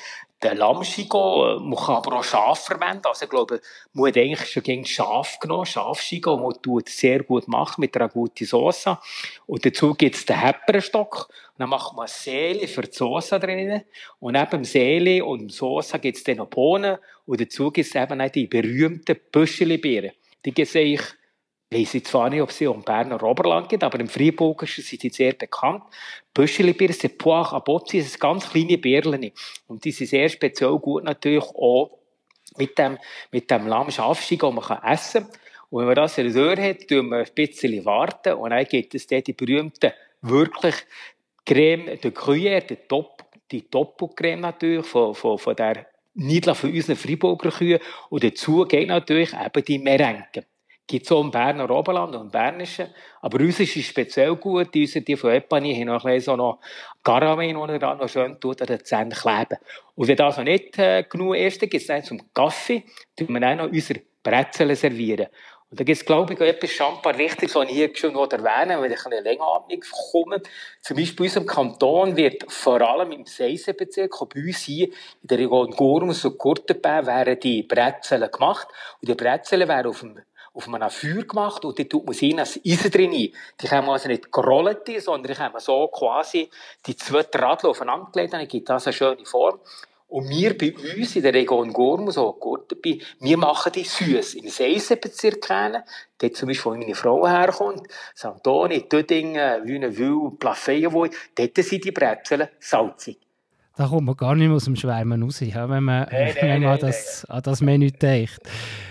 Der 0.42 0.54
Lammschigo, 0.54 1.56
äh, 1.56 1.60
man 1.60 1.76
kann 1.76 1.96
aber 1.96 2.18
auch 2.18 2.24
Schaf 2.24 2.64
verwenden. 2.64 3.06
Also 3.06 3.24
ich 3.24 3.30
glaube, 3.30 3.60
man 3.92 4.08
hat 4.08 4.16
eigentlich 4.16 4.50
schon 4.50 4.62
gegen 4.62 4.84
Schaf 4.84 5.38
genommen, 5.38 5.66
Schafschigo, 5.66 6.36
man 6.36 6.60
tut 6.60 6.88
sehr 6.88 7.22
gut 7.22 7.46
machen 7.46 7.80
mit 7.82 7.94
einer 7.96 8.08
guten 8.08 8.44
Soße. 8.44 8.98
Und 9.46 9.64
dazu 9.64 9.94
gibt 9.94 10.16
es 10.16 10.26
den 10.26 10.40
Hepperenstock. 10.40 11.28
Und 11.28 11.60
dann 11.60 11.68
macht 11.68 11.94
man 11.94 12.08
Seele 12.08 12.66
für 12.66 12.82
die 12.82 12.96
Soße 12.96 13.38
drin. 13.38 13.82
Und 14.18 14.32
neben 14.32 14.50
dem 14.50 14.64
Seele 14.64 15.24
und 15.24 15.40
dem 15.40 15.50
Soße 15.50 15.98
gibt 15.98 16.16
es 16.16 16.24
dann 16.24 16.38
noch 16.38 16.48
Bohnen. 16.48 16.98
Und 17.26 17.40
dazu 17.40 17.70
gibt 17.70 17.88
es 17.88 17.94
eben 17.94 18.20
auch 18.20 18.30
die 18.30 18.46
berühmten 18.46 19.16
Büschelibeeren. 19.30 20.12
Die 20.44 20.52
gibt 20.52 20.68
es 20.68 20.76
eigentlich 20.76 21.14
weiss 21.70 21.94
ich 21.94 22.04
zwar 22.04 22.30
nicht, 22.30 22.42
ob 22.42 22.52
sie 22.52 22.66
um 22.66 22.82
Berner 22.82 23.22
Oberland 23.22 23.68
geht, 23.68 23.82
aber 23.82 23.98
im 24.00 24.08
Freiburgischen 24.08 24.84
sind 24.84 25.02
sie 25.02 25.08
sehr 25.10 25.32
bekannt. 25.32 25.82
Büschelibirne, 26.32 26.94
sind 26.94 27.18
Poach 27.18 27.52
Abozzi, 27.52 27.98
das 27.98 28.12
sind 28.12 28.20
ganz 28.20 28.50
kleine 28.50 28.78
Birlen. 28.78 29.32
Und 29.66 29.84
die 29.84 29.92
sind 29.92 30.08
sehr 30.08 30.28
speziell 30.28 30.78
gut 30.78 31.04
natürlich 31.04 31.44
auch 31.44 31.98
mit 32.56 32.78
dem, 32.78 32.98
mit 33.32 33.50
dem 33.50 33.66
Lamm-Schafschick, 33.66 34.40
den 34.40 34.54
man 34.54 34.82
essen 34.84 35.24
kann. 35.24 35.38
Und 35.70 35.80
wenn 35.80 35.86
man 35.86 35.96
das 35.96 36.18
in 36.18 36.32
der 36.32 36.68
hat, 36.68 36.86
tun 36.86 37.08
wir 37.08 37.18
ein 37.18 37.34
bisschen 37.34 37.84
warten 37.84 38.34
und 38.34 38.50
dann 38.50 38.64
gibt 38.64 38.94
es 38.94 39.06
die 39.06 39.32
berühmte, 39.32 39.94
wirklich 40.20 40.76
Creme 41.44 41.98
de 41.98 42.10
Gruyère, 42.10 42.60
die, 42.60 42.76
Top, 42.76 43.24
die 43.50 43.68
Doppelcreme 43.68 44.40
natürlich 44.40 44.86
von, 44.86 45.14
von, 45.14 45.36
von 45.36 45.56
der 45.56 45.86
Nidla 46.14 46.54
von 46.54 46.70
unseren 46.70 46.96
Freiburger 46.96 47.50
Kühen. 47.50 47.80
Und 48.08 48.22
dazu 48.22 48.64
geht 48.64 48.88
natürlich 48.88 49.32
eben 49.34 49.64
die 49.64 49.78
Merengue 49.78 50.44
gibt 50.86 51.06
es 51.06 51.12
auch 51.12 51.22
im 51.22 51.30
Berner 51.30 51.70
Oberland 51.70 52.14
und 52.14 52.22
im 52.22 52.30
Bernischen. 52.30 52.88
Aber 53.20 53.40
uns 53.40 53.60
ist 53.60 53.76
es 53.76 53.86
speziell 53.86 54.34
gut. 54.36 54.74
Unsere, 54.74 55.04
die 55.04 55.16
von 55.16 55.30
Epani 55.30 55.74
haben 55.74 55.86
noch 55.86 56.04
ein 56.04 56.20
so 56.20 56.36
noch 56.36 56.60
Garamin, 57.02 57.56
die 57.68 57.78
dran 57.78 57.98
noch 57.98 58.08
schön 58.08 58.38
tut, 58.40 58.60
an 58.60 58.66
den 58.66 58.84
Zähnen 58.84 59.10
kleben. 59.10 59.58
Und 59.94 60.08
wenn 60.08 60.16
das 60.16 60.36
noch 60.36 60.44
nicht 60.44 60.78
äh, 60.78 61.04
genug 61.04 61.36
ist, 61.36 61.62
dann 61.62 61.68
gibt 61.68 61.88
es 61.88 62.06
zum 62.06 62.20
Kaffee, 62.32 62.84
tun 63.16 63.28
wir 63.28 63.50
auch 63.50 63.56
noch 63.56 63.70
unsere 63.70 64.00
Brezeln 64.22 64.74
servieren. 64.74 65.28
Und 65.70 65.80
da 65.80 65.84
gibt 65.84 65.98
es, 65.98 66.04
glaube 66.04 66.34
ich, 66.34 66.40
auch 66.40 66.44
etwas 66.44 66.70
schambar 66.70 67.18
Wichtiges, 67.18 67.54
was 67.56 67.68
ich 67.68 67.74
hier 67.74 67.90
schon 67.96 68.14
erwähnen 68.14 68.80
weil 68.80 68.92
ich 68.92 69.06
ein 69.06 69.24
länger 69.24 69.66
komme. 70.12 70.40
Zum 70.80 70.96
Beispiel 70.96 71.16
bei 71.16 71.24
unserem 71.24 71.46
Kanton 71.46 72.16
wird 72.16 72.44
vor 72.48 72.80
allem 72.80 73.10
im 73.10 73.26
Seisenbezirk, 73.26 74.12
bei 74.32 74.40
uns 74.40 74.58
hier 74.58 74.86
in 74.86 74.94
der 75.22 75.38
Region 75.38 75.70
Gurmus 75.72 76.24
und 76.24 76.38
Kurtenbär, 76.38 77.06
werden 77.06 77.40
die 77.40 77.64
Brezeln 77.64 78.30
gemacht. 78.30 78.68
Und 79.00 79.08
die 79.08 79.14
Brezeln 79.14 79.66
werden 79.66 79.88
auf 79.88 79.98
dem 79.98 80.20
auf 80.54 80.68
einem 80.68 80.88
Feuer 80.88 81.24
gemacht 81.24 81.64
und 81.64 81.76
die 81.78 81.88
tut 81.88 82.06
man 82.06 82.16
in 82.16 82.36
das 82.36 82.60
Eisen 82.64 82.90
drin 82.90 83.12
ein. 83.12 83.32
Die 83.60 83.70
haben 83.70 83.90
also 83.90 84.08
nicht 84.08 84.30
gerollt, 84.30 84.88
sondern 84.98 85.32
die 85.34 85.38
haben 85.38 85.58
so 85.58 85.88
quasi 85.88 86.48
die 86.86 86.96
zwei 86.96 87.26
Radl 87.34 87.66
aufeinander 87.66 88.08
gelegt, 88.12 88.32
dann 88.32 88.46
gibt 88.46 88.68
das 88.68 88.86
eine 88.86 88.92
schöne 88.92 89.26
Form. 89.26 89.58
Und 90.06 90.28
wir 90.28 90.56
bei 90.56 90.72
uns 90.96 91.16
in 91.16 91.22
der 91.22 91.34
Region 91.34 91.72
Gormus, 91.72 92.18
auch 92.18 92.38
Gurtenby, 92.38 93.02
wir 93.18 93.36
machen 93.36 93.72
die 93.72 93.82
süß. 93.82 94.34
Im 94.34 94.48
Seisenbezirk 94.48 95.40
kennen, 95.42 95.82
dort 96.18 96.36
zum 96.36 96.46
Beispiel, 96.46 96.70
wo 96.70 96.76
meine 96.76 96.94
Frau 96.94 97.26
herkommt, 97.26 97.88
St. 98.16 98.26
Antoni, 98.26 98.88
Tödingen, 98.88 99.66
Wünnewil, 99.66 100.36
Plafeyenwohl, 100.38 101.10
dort 101.34 101.56
sind 101.56 101.84
die 101.84 101.90
Brezeln 101.90 102.48
salzig. 102.60 103.23
Da 103.76 103.88
kommt 103.88 104.06
man 104.06 104.16
gar 104.16 104.34
nicht 104.36 104.46
mehr 104.46 104.56
aus 104.56 104.64
dem 104.64 104.76
Schwärmen 104.76 105.22
raus, 105.22 105.40
wenn 105.40 105.68
man, 105.68 106.06
nein, 106.10 106.34
wenn 106.40 106.62
man 106.62 106.72
an, 106.74 106.78
das, 106.78 107.24
an 107.24 107.42
das 107.42 107.60
Menü 107.60 107.90
denkt. 107.90 108.38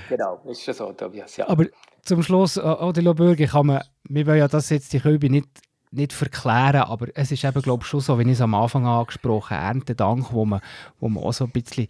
Genau, 0.09 0.41
ist 0.45 0.63
schon 0.63 0.73
so, 0.73 0.91
Tobias, 0.91 1.37
ja. 1.37 1.47
Aber 1.47 1.65
zum 2.01 2.21
Schluss, 2.21 2.57
Odilo 2.57 3.13
Bürger, 3.13 3.47
kann 3.47 3.67
man, 3.67 3.81
wir 4.09 4.27
wollen 4.27 4.39
ja 4.39 4.47
das 4.49 4.69
jetzt 4.69 4.91
die 4.91 4.99
Kübe 4.99 5.29
nicht, 5.29 5.47
nicht 5.91 6.11
verklären, 6.11 6.81
aber 6.81 7.07
es 7.15 7.31
ist 7.31 7.45
eben, 7.45 7.61
glaube 7.61 7.83
ich, 7.83 7.87
schon 7.87 8.01
so, 8.01 8.19
wie 8.19 8.23
ich 8.23 8.31
es 8.31 8.41
am 8.41 8.55
Anfang 8.55 8.85
angesprochen 8.85 9.55
habe, 9.55 9.67
Erntedank, 9.67 10.33
wo 10.33 10.43
man, 10.43 10.59
wo 10.99 11.07
man 11.07 11.23
auch 11.23 11.33
so 11.33 11.45
ein 11.45 11.51
bisschen 11.51 11.87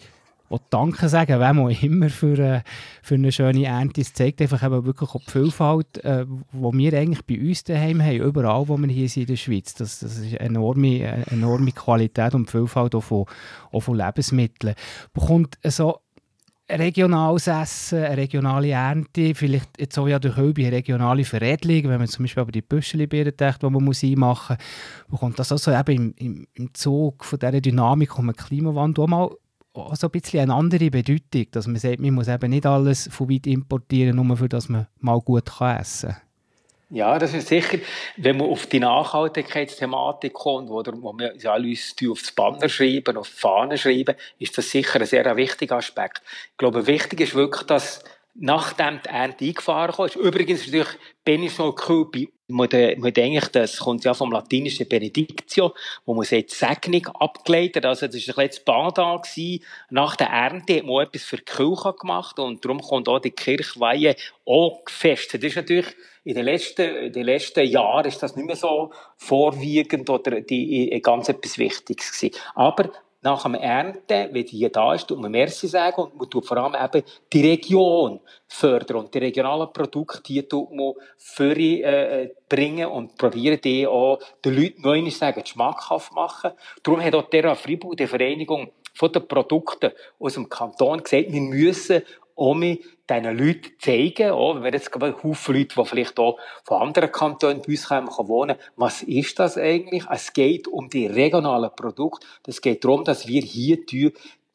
Danke 0.70 1.10
sagen, 1.10 1.40
wenn 1.40 1.56
man 1.56 1.70
immer 1.70 2.10
für, 2.10 2.38
äh, 2.40 2.62
für 3.02 3.16
eine 3.16 3.32
schöne 3.32 3.66
Ernte. 3.66 4.02
Es 4.02 4.14
zeigt 4.14 4.42
einfach 4.42 4.64
eben 4.64 4.86
wirklich 4.86 5.10
auch 5.10 5.22
die 5.26 5.32
Vielfalt, 5.32 6.04
äh, 6.04 6.26
wir 6.52 6.94
eigentlich 6.94 7.26
bei 7.26 7.40
uns 7.40 7.64
daheim 7.64 8.02
haben, 8.02 8.18
überall, 8.18 8.68
wo 8.68 8.78
wir 8.78 8.88
hier 8.88 9.10
sind 9.10 9.24
in 9.24 9.28
der 9.28 9.36
Schweiz. 9.36 9.74
Das, 9.74 10.00
das 10.00 10.18
ist 10.18 10.40
eine 10.40 10.40
enorme, 10.40 11.26
enorme 11.32 11.72
Qualität 11.72 12.34
und 12.36 12.50
Vielfalt 12.50 12.96
auch 12.96 13.04
von, 13.04 13.26
auch 13.72 13.80
von 13.82 13.98
Lebensmitteln. 13.98 14.76
Bekommt 15.14 15.58
so 15.64 16.00
regionales 16.70 17.48
Essen, 17.48 18.04
eine 18.04 18.18
regionale 18.18 18.70
Ernte, 18.70 19.36
vielleicht 19.36 19.80
jetzt 19.80 19.98
auch 19.98 20.08
ja 20.08 20.18
durch 20.20 20.38
eine 20.38 20.72
regionale 20.72 21.26
Veredelung, 21.26 21.92
wenn 21.92 22.00
man 22.00 22.08
zum 22.08 22.24
Beispiel 22.24 22.42
aber 22.42 22.52
die 22.52 22.62
Büschelbeeren 22.62 23.36
denkt, 23.36 23.62
die 23.62 23.70
man 23.70 23.88
einmachen 23.88 24.58
muss, 24.58 25.10
bekommt 25.10 25.40
das 25.40 25.52
also 25.52 25.72
eben 25.72 26.14
im, 26.14 26.48
im, 26.54 26.74
Zug 26.74 27.26
von 27.26 27.40
dieser 27.40 27.62
Dynamik 27.62 28.18
um 28.18 28.28
den 28.28 28.36
Klimawandel 28.36 29.04
auch 29.04 29.08
mal 29.08 29.30
auch 29.74 29.96
so 29.96 30.08
ein 30.08 30.12
bisschen 30.12 30.42
eine 30.42 30.54
andere 30.54 30.90
Bedeutung, 30.90 31.48
dass 31.52 31.68
man 31.68 31.78
sagt, 31.78 32.00
man 32.00 32.14
muss 32.14 32.28
eben 32.28 32.50
nicht 32.50 32.66
alles 32.66 33.10
von 33.12 33.30
weit 33.30 33.48
importieren, 33.48 34.16
nur 34.16 34.38
für 34.38 34.50
dass 34.50 34.70
man 34.70 34.88
mal 35.00 35.20
gut 35.20 35.50
essen 35.60 36.10
kann. 36.10 36.22
Ja, 36.90 37.18
das 37.18 37.34
ist 37.34 37.48
sicher, 37.48 37.80
wenn 38.18 38.38
man 38.38 38.50
auf 38.50 38.68
die 38.68 38.80
Nachhaltigkeitsthematik 38.80 40.34
kommt, 40.34 40.70
wo, 40.70 40.84
wir 40.84 41.36
ja, 41.40 41.56
uns 41.56 41.96
aufs 42.08 42.32
Banner 42.34 42.70
schreiben, 42.70 43.18
auf 43.18 43.30
die 43.30 43.40
Fahne 43.40 43.78
schreiben, 43.80 44.16
ist 44.38 44.56
das 44.56 44.70
sicher 44.70 45.00
ein 45.00 45.08
sehr 45.08 45.36
wichtiger 45.36 45.78
Aspekt. 45.78 46.22
Ich 46.52 46.58
glaube, 46.58 46.86
wichtig 46.86 47.22
ist 47.22 47.34
wirklich, 47.34 47.66
dass 47.66 48.04
nachdem 48.36 49.00
die 49.04 49.10
Ernte 49.10 49.46
eingefahren 49.46 50.06
ist, 50.06 50.16
übrigens 50.16 50.66
natürlich 50.66 50.98
Benishol 51.24 51.76
Kulpi, 51.76 52.30
man, 52.48 52.70
denkt, 52.70 53.56
das 53.56 53.78
kommt 53.78 54.04
ja 54.04 54.14
vom 54.14 54.32
latinischen 54.32 54.88
Benedictio, 54.88 55.74
wo 56.06 56.14
man 56.14 56.26
sagt, 56.26 56.52
Segnung 56.52 57.08
abgeleitet, 57.08 57.86
also 57.86 58.08
das 58.08 58.28
war 58.28 58.38
ein 58.38 58.48
bisschen 58.48 58.66
Bad 58.66 58.98
da 58.98 59.16
gewesen. 59.18 59.64
Nach 59.90 60.16
der 60.16 60.28
Ernte 60.28 60.78
hat 60.78 60.86
man 60.86 61.06
etwas 61.06 61.24
für 61.24 61.38
die 61.38 61.46
Kirche 61.46 61.94
gemacht 61.94 62.40
und 62.40 62.64
darum 62.64 62.80
kommt 62.80 63.08
auch 63.08 63.20
die 63.20 63.32
Kirchweihe 63.32 64.16
auch 64.46 64.84
gefestet. 64.86 65.44
Das 65.44 65.52
ist 65.52 65.56
natürlich 65.56 65.96
in 66.26 66.36
den 66.36 66.46
letzten, 66.46 66.96
in 66.96 67.14
den 67.14 67.24
letzten 67.24 67.66
Jahren 67.66 68.06
ist 68.06 68.22
das 68.22 68.36
nicht 68.36 68.46
mehr 68.46 68.56
so 68.56 68.92
vorwiegend 69.18 70.10
oder 70.10 70.42
die, 70.42 71.00
ganz 71.02 71.30
etwas 71.30 71.58
Wichtiges 71.58 72.12
gewesen. 72.12 72.36
Aber 72.56 72.92
nach 73.24 73.44
dem 73.44 73.56
Ernten, 73.56 74.34
wenn 74.34 74.46
die 74.46 74.58
hier 74.58 74.70
da 74.70 74.94
ist, 74.94 75.08
tut 75.08 75.20
man 75.20 75.32
Merci 75.32 75.68
sagen 75.68 76.02
und 76.02 76.16
man 76.18 76.30
tut 76.30 76.46
vor 76.46 76.58
allem 76.58 76.76
eben 76.76 77.04
die 77.32 77.50
Region 77.50 78.20
fördern. 78.48 78.98
Und 78.98 79.14
die 79.14 79.20
regionalen 79.20 79.72
Produkte, 79.72 80.22
die 80.22 80.44
tut 80.44 80.72
man 80.72 80.94
für 81.18 81.58
äh, 81.58 82.32
bringen 82.50 82.88
und 82.88 83.18
probieren 83.18 83.60
die 83.64 83.88
auch 83.88 84.20
den 84.44 84.56
Leuten 84.56 84.82
neu 84.82 85.10
sagen, 85.10 85.46
schmackhaft 85.46 86.14
machen. 86.14 86.52
Darum 86.84 87.02
hat 87.02 87.16
auch 87.16 87.30
der 87.30 87.56
Fribourg, 87.56 87.98
die 87.98 88.08
Vereinigung 88.08 88.72
von 88.94 89.12
den 89.12 89.28
Produkten 89.28 89.92
aus 90.20 90.36
dem 90.36 90.50
Kanton 90.50 91.02
gesagt, 91.02 91.32
wir 91.32 91.42
müssen 91.42 92.04
um 92.36 92.62
diesen 92.62 93.38
Leuten 93.38 93.72
zeigen, 93.80 94.32
auch, 94.32 94.56
wenn 94.56 94.64
wir 94.64 94.72
jetzt 94.72 94.92
gerade 94.92 95.22
Haufen 95.24 95.56
Leute, 95.56 95.76
die 95.76 95.86
vielleicht 95.86 96.20
auch 96.20 96.38
von 96.64 96.82
anderen 96.82 97.12
Kantonen 97.12 97.62
bei 97.62 97.74
uns 97.74 97.88
kommen, 97.88 98.08
wohnen, 98.28 98.58
was 98.76 99.04
ist 99.04 99.40
das 99.40 99.58
eigentlich? 99.58 100.06
Es 100.10 100.34
geht 100.34 100.68
um 100.68 100.90
die 100.90 101.08
regionalen 101.08 101.72
Produkte. 101.76 102.26
Es 102.48 102.62
geht 102.62 102.84
darum, 102.84 103.04
dass 103.04 103.28
wir 103.28 103.42
hier 103.42 103.86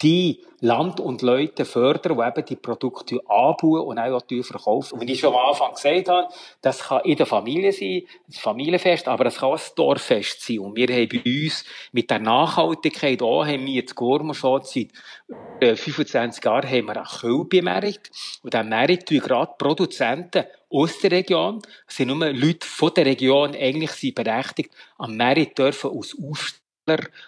die 0.03 0.45
Land 0.61 1.01
und 1.01 1.23
Leute 1.23 1.65
fördern, 1.65 2.17
die 2.19 2.23
eben 2.23 2.47
die 2.47 2.57
Produkte 2.57 3.21
anbauen 3.29 3.83
und 3.83 3.99
auch 3.99 4.23
verkaufen. 4.43 4.95
Und 4.95 5.07
wie 5.07 5.13
ich 5.13 5.21
schon 5.21 5.35
am 5.35 5.49
Anfang 5.49 5.73
gesagt 5.73 6.09
habe, 6.09 6.29
das 6.63 6.81
kann 6.81 7.03
in 7.05 7.17
der 7.17 7.27
Familie 7.27 7.73
sein, 7.73 8.03
ein 8.29 8.33
Familienfest, 8.33 9.09
aber 9.09 9.27
es 9.27 9.39
kann 9.39 9.51
auch 9.51 9.57
ein 9.57 9.75
Dorffest 9.77 10.45
sein. 10.45 10.61
Und 10.61 10.77
wir 10.77 10.89
haben 10.89 11.09
bei 11.09 11.23
uns 11.25 11.65
mit 11.93 12.11
der 12.11 12.19
Nachhaltigkeit 12.19 13.23
auch, 13.23 13.45
haben 13.45 13.67
wir 13.67 13.75
jetzt 13.75 13.95
Gormo 13.95 14.35
schon 14.35 14.63
seit 14.63 14.89
25 15.61 16.43
äh, 16.43 16.49
Jahren 16.49 16.69
haben 16.69 16.87
wir 16.87 16.97
einen 16.97 17.07
Kölbemarkt. 17.07 18.11
Und 18.43 18.55
diesen 18.55 18.69
Markt 18.69 19.09
tun 19.09 19.19
gerade 19.19 19.53
Produzenten 19.59 20.45
aus 20.71 20.99
der 20.99 21.13
Region, 21.13 21.63
sind 21.87 22.09
nur 22.09 22.33
Leute 22.33 22.67
von 22.67 22.93
der 22.95 23.07
Region 23.07 23.55
eigentlich 23.55 23.93
sind 23.93 24.15
berechtigt, 24.15 24.73
am 24.99 25.17
Markt 25.17 25.59
dürfen 25.59 25.91
aus 25.91 26.15
Ausstellungen 26.21 26.68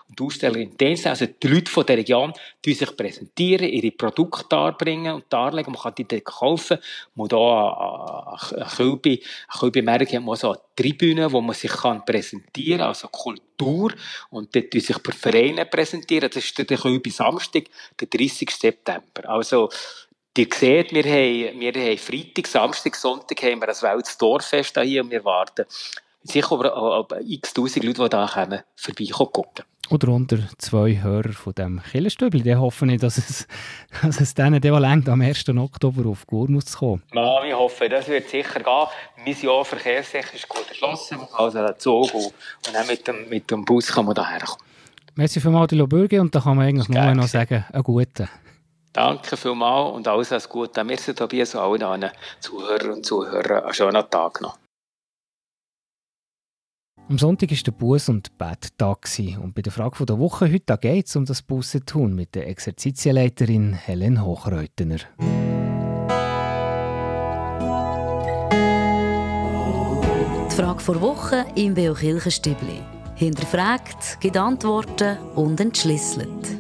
und 0.09 0.21
Ausstellerinnen 0.21 0.77
Dienste, 0.77 1.11
also 1.11 1.27
die 1.27 1.49
Leute 1.49 1.71
von 1.71 1.85
der 1.87 1.99
Region, 1.99 2.33
die 2.65 2.75
sich 2.75 2.97
präsentieren, 2.97 3.69
ihre 3.69 3.91
Produkte 3.91 4.45
darbringen 4.49 5.15
und 5.15 5.25
darlegen. 5.29 5.73
Man 5.73 5.83
kann 5.83 5.95
die 5.97 6.07
dort 6.07 6.25
kaufen. 6.25 6.79
Man 7.15 7.29
da 7.29 8.39
eine 8.53 8.67
Kölbe, 8.67 9.19
Kölbe-Märkte 9.59 10.17
hat 10.17 10.25
man 10.25 10.37
so 10.37 10.53
eine 10.53 10.61
Tribüne, 10.77 11.31
wo 11.33 11.41
man 11.41 11.55
sich 11.55 11.71
kann 11.71 12.05
präsentieren, 12.05 12.83
also 12.83 13.09
Kultur. 13.09 13.93
Und 14.31 14.55
dort 14.55 14.73
sich 14.73 14.97
Vereine 14.97 15.67
präsentieren. 15.67 16.31
Das 16.31 16.45
ist 16.45 16.59
der 16.59 16.79
Kölbe 16.79 17.11
Samstag, 17.11 17.65
der 17.99 18.09
30. 18.09 18.51
September. 18.51 19.29
Also, 19.29 19.69
Ihr 20.41 20.47
seht, 20.55 20.93
wir 20.93 21.05
haben, 21.05 21.61
wir 21.61 21.73
haben 21.73 21.99
Freitag, 21.99 22.47
Samstag, 22.47 22.97
Sonntag 22.97 23.43
haben 23.43 23.61
wir 23.61 23.69
ein 23.69 23.83
Weltes 23.83 24.17
Dorffest 24.17 24.81
hier 24.81 25.03
und 25.03 25.11
wir 25.11 25.23
warten 25.23 25.67
sicher 26.23 26.75
aber 26.75 27.21
x 27.23 27.55
tausend 27.55 27.85
Leute, 27.85 28.03
die 28.03 28.09
da 28.09 28.27
kommen, 28.27 28.61
vorbeikommen 28.77 29.45
Oder 29.91 30.09
unter 30.09 30.39
zwei 30.59 31.01
Hörer 31.03 31.33
von 31.33 31.55
dem 31.55 31.81
Killerstübli. 31.83 32.43
Die 32.43 32.57
hoffen 32.57 32.89
nicht, 32.89 33.03
dass 33.03 33.19
es, 33.19 33.47
dass 34.03 34.21
es 34.21 34.35
denen 34.35 34.63
längt, 34.63 35.09
am 35.09 35.21
1. 35.21 35.49
Oktober 35.49 36.09
auf 36.09 36.27
Gurmus 36.27 36.67
zu 36.67 36.79
kommen. 36.79 37.03
Ja, 37.13 37.45
ich 37.45 37.55
hoffe, 37.55 37.89
das 37.89 38.09
wird 38.09 38.29
sicher 38.29 38.61
gehen. 38.61 39.25
Wir 39.25 39.35
sind 39.35 39.49
auch 39.49 39.65
verkehrstechnisch 39.65 40.49
gut 40.49 40.69
erschlossen. 40.69 41.19
Also 41.33 41.59
der 41.59 41.79
Zug 41.79 42.15
und, 42.15 42.33
und 42.69 42.77
auch 42.77 42.87
mit 42.87 43.07
dem, 43.07 43.29
mit 43.29 43.51
dem 43.51 43.65
Bus 43.65 43.89
kann 43.89 44.07
man 44.07 44.15
hierher 44.15 44.41
kommen. 44.41 44.63
Merci 45.15 45.41
vielmals, 45.41 45.69
Dilo 45.69 45.87
Bürge. 45.87 46.21
Und 46.21 46.35
da 46.35 46.41
kann 46.41 46.57
man 46.57 46.67
eigentlich 46.67 46.89
nur 46.89 47.15
noch 47.15 47.27
sagen, 47.27 47.65
einen 47.73 47.83
guten. 47.83 48.29
Danke 48.93 49.37
vielmals 49.37 49.95
und 49.95 50.09
alles 50.09 50.33
als 50.33 50.49
Gute. 50.49 50.83
Merci 50.83 51.15
Tobias 51.15 51.55
und 51.55 51.83
allen 51.83 52.11
Zuhörern 52.41 52.91
und 52.91 53.07
Zuhörern 53.07 53.65
einen 53.65 53.75
schönen 53.75 54.11
Tag 54.11 54.41
noch. 54.41 54.60
Am 57.11 57.19
Sonntag 57.19 57.51
war 57.51 57.59
der 57.59 57.73
Bus- 57.73 58.09
und 58.09 58.39
Betttag. 58.39 59.09
Und 59.43 59.53
bei 59.53 59.63
der 59.63 59.73
Frage 59.73 60.07
der 60.07 60.21
Woche 60.21 60.45
heute 60.45 60.79
geht 60.79 61.09
es 61.09 61.17
um 61.17 61.25
das 61.25 61.43
Bussetun 61.43 62.15
mit 62.15 62.37
der 62.37 62.47
Exerzitienleiterin 62.47 63.73
Helen 63.73 64.25
Hochreutener. 64.25 64.99
Die 70.51 70.55
Frage 70.55 70.85
der 70.87 71.01
Woche 71.01 71.47
im 71.57 71.75
Beo 71.75 71.95
Kirchenstübli. 71.95 72.79
Hinterfragt, 73.17 74.21
gibt 74.21 74.37
Antworten 74.37 75.19
und 75.35 75.59
entschlüsselt. 75.59 76.60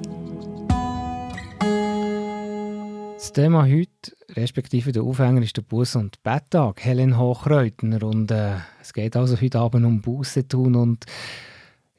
Das 3.31 3.45
Thema 3.45 3.65
heute, 3.65 4.13
respektive 4.31 4.91
der 4.91 5.05
Aufhänger, 5.05 5.41
ist 5.43 5.57
der 5.57 5.63
Buß- 5.63 5.97
und 5.97 6.21
Betttag. 6.25 6.85
Helen 6.85 7.17
Hochreutner. 7.17 8.03
Und 8.03 8.33
äh, 8.33 8.57
es 8.83 8.93
geht 8.93 9.15
also 9.15 9.41
heute 9.41 9.61
Abend 9.61 9.87
um 9.87 10.01
Buße 10.01 10.49
tun 10.49 10.75
und 10.75 11.07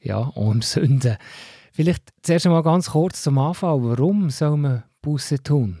ja, 0.02 0.18
um 0.18 0.60
Sünden. 0.60 1.16
Vielleicht 1.72 2.10
zuerst 2.20 2.44
einmal 2.44 2.62
ganz 2.62 2.90
kurz 2.90 3.22
zum 3.22 3.38
Anfang. 3.38 3.82
Warum 3.82 4.28
soll 4.28 4.58
man 4.58 4.82
Buße 5.00 5.42
tun? 5.42 5.78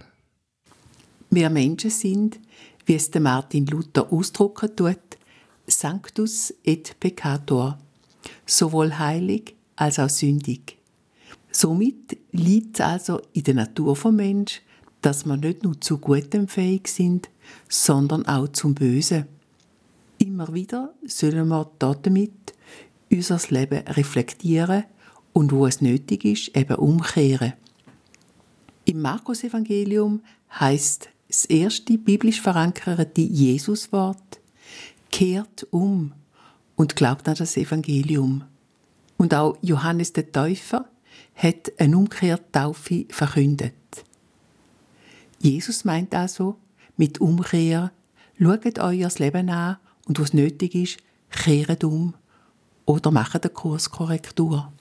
Wir 1.28 1.50
Menschen 1.50 1.90
sind, 1.90 2.40
wie 2.86 2.94
es 2.94 3.10
der 3.10 3.20
Martin 3.20 3.66
Luther 3.66 4.10
ausdrucken 4.10 4.74
tut, 4.74 5.18
Sanctus 5.66 6.54
et 6.64 6.98
Peccator, 6.98 7.78
sowohl 8.46 8.98
heilig 8.98 9.54
als 9.76 9.98
auch 9.98 10.08
sündig. 10.08 10.78
Somit 11.50 12.16
liegt 12.30 12.76
es 12.76 12.86
also 12.86 13.20
in 13.34 13.42
der 13.42 13.54
Natur 13.56 13.94
vom 13.94 14.16
Menschen, 14.16 14.62
dass 15.02 15.26
wir 15.26 15.36
nicht 15.36 15.64
nur 15.64 15.80
zu 15.80 15.98
Gutem 15.98 16.48
fähig 16.48 16.88
sind, 16.88 17.28
sondern 17.68 18.26
auch 18.26 18.48
zum 18.48 18.74
Bösen. 18.74 19.26
Immer 20.18 20.54
wieder 20.54 20.94
sollen 21.06 21.48
wir 21.48 21.70
damit 21.78 22.32
unser 23.10 23.40
Leben 23.50 23.86
reflektieren 23.88 24.84
und 25.32 25.52
wo 25.52 25.66
es 25.66 25.80
nötig 25.80 26.24
ist, 26.24 26.56
eben 26.56 26.76
umkehren. 26.76 27.54
Im 28.84 29.00
Markus-Evangelium 29.02 30.22
heißt 30.58 31.08
das 31.28 31.44
erste 31.46 31.98
biblisch 31.98 32.40
verankerte 32.40 33.20
Jesuswort: 33.20 34.40
Kehrt 35.10 35.66
um 35.70 36.12
und 36.76 36.96
glaubt 36.96 37.28
an 37.28 37.34
das 37.34 37.56
Evangelium. 37.56 38.44
Und 39.16 39.34
auch 39.34 39.56
Johannes 39.62 40.12
der 40.12 40.30
Täufer 40.32 40.86
hat 41.34 41.72
eine 41.78 41.96
Umkehrtaufe 41.96 43.06
verkündet. 43.08 43.74
Jesus 45.42 45.84
meint 45.84 46.14
also, 46.14 46.56
mit 46.96 47.20
Umkehr, 47.20 47.90
schaut 48.38 48.78
euer 48.78 49.10
Leben 49.18 49.50
an 49.50 49.76
und 50.06 50.20
was 50.20 50.34
nötig 50.34 50.76
ist, 50.76 50.98
kehrt 51.30 51.82
um 51.82 52.14
oder 52.86 53.10
macht 53.10 53.44
eine 53.44 53.52
Kurskorrektur. 53.52 54.72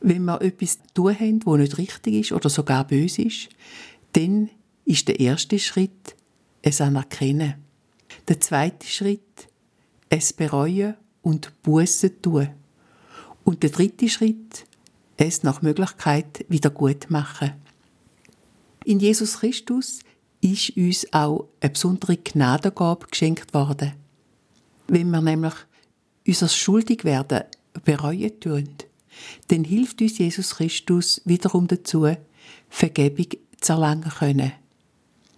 Wenn 0.00 0.24
wir 0.26 0.40
etwas 0.42 0.78
tun 0.94 1.18
haben, 1.18 1.44
wo 1.44 1.56
nicht 1.56 1.76
richtig 1.76 2.14
ist 2.14 2.32
oder 2.32 2.48
sogar 2.48 2.86
böse 2.86 3.22
ist, 3.22 3.48
dann 4.12 4.48
ist 4.84 5.08
der 5.08 5.18
erste 5.18 5.58
Schritt 5.58 6.14
es 6.62 6.80
anerkennen. 6.80 7.54
Der 8.28 8.40
zweite 8.40 8.86
Schritt 8.86 9.48
es 10.08 10.32
bereuen 10.32 10.94
und 11.22 11.50
Buße 11.64 12.22
tun. 12.22 12.50
Und 13.42 13.64
der 13.64 13.70
dritte 13.70 14.08
Schritt 14.08 14.66
es 15.16 15.42
nach 15.42 15.62
Möglichkeit 15.62 16.44
wieder 16.48 16.70
gut 16.70 17.10
machen. 17.10 17.54
In 18.84 19.00
Jesus 19.00 19.38
Christus 19.38 20.00
ist 20.40 20.76
uns 20.76 21.12
auch 21.12 21.48
eine 21.60 21.70
besondere 21.70 22.16
Gnadengabe 22.16 23.06
geschenkt 23.10 23.52
worden. 23.54 23.92
Wenn 24.86 25.10
wir 25.10 25.20
nämlich 25.20 25.54
unser 26.26 26.48
Schuldigwerden 26.48 27.44
bereuen 27.84 28.40
tun, 28.40 28.68
dann 29.48 29.64
hilft 29.64 30.00
uns 30.00 30.18
Jesus 30.18 30.56
Christus 30.56 31.20
wiederum 31.24 31.66
dazu, 31.66 32.06
Vergebung 32.68 33.26
zu 33.60 33.72
erlangen 33.72 34.10
können. 34.10 34.52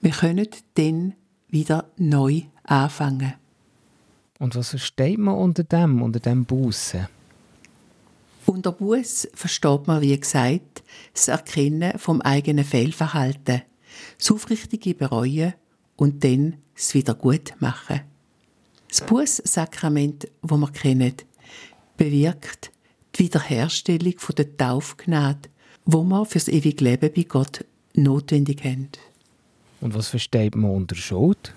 Wir 0.01 0.11
können 0.13 0.49
dann 0.75 1.15
wieder 1.49 1.91
neu 1.97 2.43
anfangen. 2.65 3.35
Und 4.39 4.55
was 4.55 4.71
versteht 4.71 5.19
man 5.19 5.35
unter 5.35 5.65
dem, 5.65 6.03
unter 6.03 6.21
dem 6.21 6.45
Bussen? 6.45 7.09
Unter 8.47 8.73
Buß 8.73 9.29
versteht 9.35 9.87
man, 9.87 10.01
wie 10.01 10.19
gesagt, 10.19 10.83
das 11.15 11.29
Erkennen 11.29 11.99
vom 11.99 12.21
eigenen 12.21 12.65
Fehlverhalten, 12.65 13.63
das 14.19 14.31
aufrichtige 14.31 14.95
Bereuen 14.95 15.55
und 15.97 16.25
dann 16.25 16.57
das 16.75 16.95
Wiedergutmachen. 16.95 18.01
Das 18.89 19.03
Bußsakrament, 19.03 20.29
wo 20.43 20.57
wir 20.57 20.71
kennen, 20.73 21.15
bewirkt 21.97 22.73
die 23.15 23.25
Wiederherstellung 23.25 24.15
von 24.19 24.35
der 24.35 24.57
Taufgnade, 24.57 25.49
wo 25.85 26.03
wir 26.03 26.25
fürs 26.25 26.49
ewige 26.49 26.85
Leben 26.85 27.13
bei 27.15 27.23
Gott 27.23 27.65
notwendig 27.95 28.65
haben. 28.65 28.89
Und 29.81 29.95
was 29.95 30.09
versteht 30.09 30.57
man 30.57 30.71
unter 30.71 30.97
Schuld? 30.97 31.55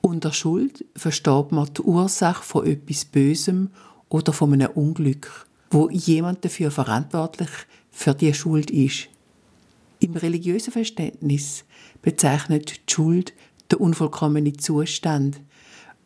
Unter 0.00 0.32
Schuld 0.32 0.84
versteht 0.96 1.52
man 1.52 1.72
die 1.74 1.82
Ursache 1.82 2.42
von 2.42 2.66
etwas 2.66 3.04
Bösem 3.04 3.70
oder 4.08 4.32
von 4.32 4.52
einem 4.52 4.70
Unglück 4.70 5.46
wo 5.72 5.88
jemand 5.88 6.44
dafür 6.44 6.70
verantwortlich 6.70 7.48
für 7.90 8.14
die 8.14 8.34
Schuld 8.34 8.70
ist. 8.70 9.08
Im 10.00 10.14
religiösen 10.14 10.72
Verständnis 10.72 11.64
bezeichnet 12.02 12.88
die 12.88 12.92
Schuld 12.92 13.32
der 13.70 13.80
unvollkommene 13.80 14.52
Zustand, 14.52 15.40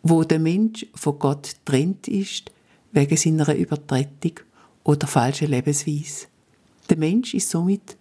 wo 0.03 0.23
der 0.23 0.39
Mensch 0.39 0.87
von 0.95 1.19
Gott 1.19 1.57
trennt 1.65 2.07
ist 2.07 2.53
wegen 2.93 3.17
seiner 3.17 3.55
Übertretung 3.55 4.41
oder 4.85 5.07
falschen 5.09 5.49
Lebensweise. 5.49 6.27
Der 6.89 6.97
Mensch 6.97 7.35
ist 7.35 7.51
somit 7.51 7.97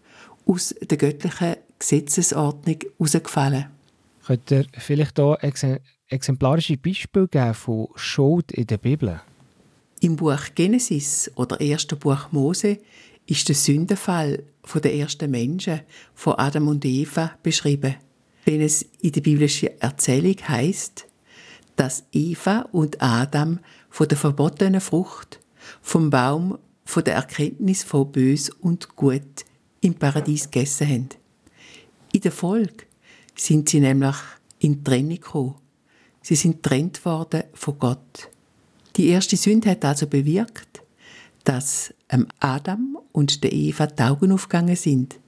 aus 0.46 0.76
der 0.80 0.98
göttlichen 0.98 1.56
Gesetzesordnung 1.80 2.78
herausgefallen. 3.00 3.66
Könnt 4.28 4.52
ihr 4.52 4.66
vielleicht 4.78 5.18
hier 5.18 5.80
exemplarische 6.10 6.78
Beispiele 6.78 7.28
geben 7.28 7.54
von 7.56 7.88
Schuld 7.96 8.52
in 8.52 8.68
der 8.68 8.78
Bibel? 8.78 9.22
Im 10.06 10.18
Buch 10.18 10.54
Genesis 10.54 11.32
oder 11.34 11.60
ersten 11.60 11.98
Buch 11.98 12.32
Mose 12.32 12.78
ist 13.26 13.50
der 13.50 13.56
Sündenfall 13.56 14.44
der 14.76 14.94
ersten 14.94 15.32
Menschen 15.32 15.82
von 16.14 16.36
Adam 16.36 16.68
und 16.68 16.86
Eva 16.86 17.32
beschrieben. 17.42 17.96
Wenn 18.44 18.62
es 18.62 18.86
in 19.02 19.14
der 19.14 19.22
biblischen 19.22 19.70
Erzählung 19.82 20.36
heißt, 20.48 21.08
dass 21.76 22.04
Eva 22.12 22.70
und 22.72 23.02
Adam 23.02 23.58
von 23.90 24.08
der 24.08 24.20
verbotenen 24.20 24.80
Frucht 24.80 25.40
vom 25.82 26.12
Baum 26.12 26.60
von 26.84 27.04
der 27.04 27.16
Erkenntnis 27.16 27.84
von 27.84 28.12
Bös 28.12 28.52
und 28.52 28.96
Gut 28.96 29.44
im 29.82 29.96
Paradies 29.96 30.52
gegessen 30.52 30.88
haben. 30.88 31.10
In 32.14 32.22
der 32.22 32.32
Folge 32.32 32.86
sind 33.34 33.70
sie 33.70 33.80
nämlich 33.80 34.18
in 34.60 34.84
Trennung 34.84 35.16
gekommen. 35.16 35.56
Sie 36.22 36.36
sind 36.36 36.62
trennt 36.62 37.04
worden 37.06 37.46
von 37.56 37.80
Gott. 37.80 38.30
Die 38.96 39.08
erste 39.08 39.36
Sünde 39.36 39.72
hat 39.72 39.84
also 39.84 40.08
bewirkt, 40.08 40.82
dass 41.44 41.94
Adam 42.40 42.98
und 43.12 43.44
der 43.44 43.52
Eva 43.52 43.88
die 43.88 44.02
Augen 44.02 44.32
aufgegangen 44.32 44.76
sind. 44.76 45.20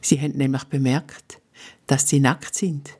Sie 0.00 0.20
haben 0.20 0.36
nämlich 0.36 0.64
bemerkt, 0.64 1.40
dass 1.86 2.08
sie 2.08 2.20
nackt 2.20 2.54
sind. 2.54 2.90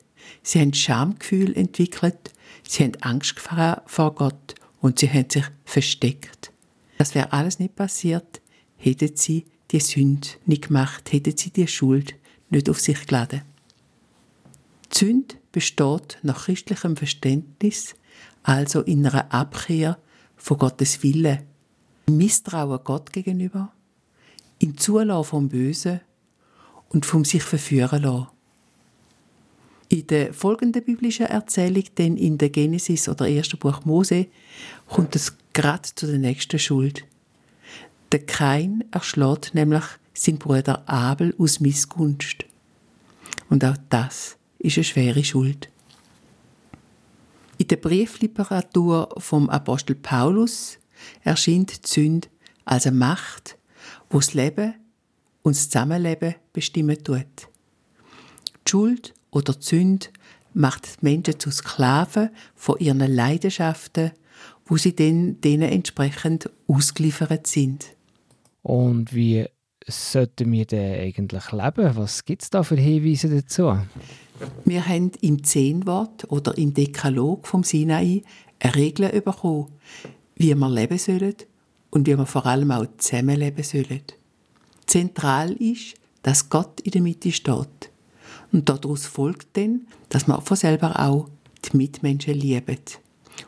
Sie 0.43 0.59
haben 0.59 0.73
Schamgefühl 0.73 1.55
entwickelt, 1.55 2.31
sie 2.67 2.83
haben 2.83 3.01
Angst 3.01 3.39
vor 3.39 4.15
Gott 4.15 4.55
und 4.79 4.99
sie 4.99 5.09
haben 5.09 5.29
sich 5.29 5.45
versteckt. 5.65 6.51
Das 6.97 7.15
wäre 7.15 7.33
alles 7.33 7.59
nicht 7.59 7.75
passiert, 7.75 8.41
hätten 8.77 9.15
sie 9.15 9.45
die 9.71 9.79
Sünde 9.79 10.27
nicht 10.45 10.67
gemacht, 10.67 11.11
hätten 11.11 11.35
sie 11.35 11.49
die 11.49 11.67
Schuld 11.67 12.15
nicht 12.49 12.69
auf 12.69 12.79
sich 12.79 13.07
geladen. 13.07 13.41
Die 14.93 14.97
Sünde 14.97 15.35
besteht 15.51 16.19
nach 16.21 16.45
christlichem 16.45 16.95
Verständnis 16.95 17.95
also 18.43 18.81
in 18.81 19.05
einer 19.05 19.33
Abkehr 19.33 19.97
von 20.41 20.57
Gottes 20.57 21.03
Wille, 21.03 21.43
im 22.07 22.17
Misstrauen 22.17 22.79
Gott 22.83 23.13
gegenüber, 23.13 23.71
im 24.59 24.75
Zulassen 24.77 25.29
vom 25.29 25.49
Bösen 25.49 26.01
und 26.89 27.05
vom 27.05 27.23
sich 27.23 27.43
verführen 27.43 28.01
lassen. 28.01 28.27
In 29.89 30.07
der 30.07 30.33
folgenden 30.33 30.83
biblischen 30.83 31.27
Erzählung, 31.27 31.83
denn 31.97 32.17
in 32.17 32.37
der 32.37 32.49
Genesis 32.49 33.07
oder 33.07 33.29
ersten 33.29 33.59
Buch 33.59 33.85
Mose, 33.85 34.27
kommt 34.87 35.15
es 35.15 35.35
gerade 35.53 35.89
zu 35.93 36.07
der 36.07 36.17
nächsten 36.17 36.59
Schuld. 36.59 37.05
Der 38.11 38.25
Kain 38.25 38.83
erschlägt 38.91 39.53
nämlich 39.53 39.83
seinen 40.13 40.39
Bruder 40.39 40.87
Abel 40.89 41.35
aus 41.37 41.59
Missgunst. 41.59 42.45
Und 43.49 43.63
auch 43.63 43.77
das 43.89 44.37
ist 44.59 44.77
eine 44.77 44.83
schwere 44.83 45.23
Schuld. 45.23 45.69
In 47.61 47.67
der 47.67 47.75
Briefliteratur 47.75 49.07
vom 49.19 49.47
Apostel 49.47 49.93
Paulus 49.93 50.79
erscheint 51.21 51.85
die 51.85 51.87
Sünde 51.87 52.27
als 52.65 52.87
eine 52.87 52.97
Macht, 52.97 53.55
wo 54.09 54.17
das 54.17 54.33
Leben 54.33 54.73
und 55.43 55.55
das 55.55 55.69
Zusammenleben 55.69 56.33
bestimmen 56.53 57.03
tut. 57.03 57.27
Die 58.65 58.71
Schuld 58.71 59.13
oder 59.29 59.53
die 59.53 59.63
Sünde 59.63 60.07
macht 60.55 60.87
die 60.87 61.05
Menschen 61.05 61.39
zu 61.39 61.51
Sklaven 61.51 62.31
von 62.55 62.79
ihren 62.79 62.97
Leidenschaften, 62.99 64.09
wo 64.65 64.77
sie 64.77 64.95
dann 64.95 65.39
denen 65.41 65.69
entsprechend 65.69 66.49
ausgeliefert 66.67 67.45
sind. 67.45 67.95
Und 68.63 69.13
wie 69.13 69.45
sollten 69.87 70.51
wir 70.51 70.65
denn 70.65 70.99
eigentlich 70.99 71.51
leben? 71.51 71.95
Was 71.95 72.25
gibt 72.25 72.41
es 72.41 72.49
da 72.49 72.63
für 72.63 72.77
Hinweise 72.77 73.29
dazu? 73.29 73.77
Wir 74.65 74.87
haben 74.87 75.11
im 75.21 75.43
Zehnwort 75.43 76.29
oder 76.31 76.57
im 76.57 76.73
Dekalog 76.73 77.47
vom 77.47 77.63
Sinai 77.63 78.23
eine 78.59 78.75
Regel 78.75 79.09
bekommen, 79.21 79.67
wie 80.35 80.55
wir 80.55 80.69
leben 80.69 80.97
sollen 80.97 81.35
und 81.89 82.07
wie 82.07 82.17
wir 82.17 82.25
vor 82.25 82.45
allem 82.45 82.71
auch 82.71 82.85
zusammenleben 82.97 83.63
sollen. 83.63 84.01
Zentral 84.85 85.53
ist, 85.53 85.95
dass 86.23 86.49
Gott 86.49 86.81
in 86.81 86.91
der 86.91 87.01
Mitte 87.01 87.31
steht. 87.31 87.91
Und 88.51 88.67
daraus 88.69 89.05
folgt 89.05 89.55
dann, 89.57 89.87
dass 90.09 90.27
man 90.27 90.41
von 90.41 90.57
selber 90.57 90.99
auch 90.99 91.29
die 91.63 91.77
Mitmenschen 91.77 92.33
lieben 92.33 92.77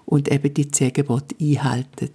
und 0.06 0.32
eben 0.32 0.54
die 0.54 0.72
zehn 0.72 0.94
Gebote 0.94 1.36
einhalten. 1.40 2.10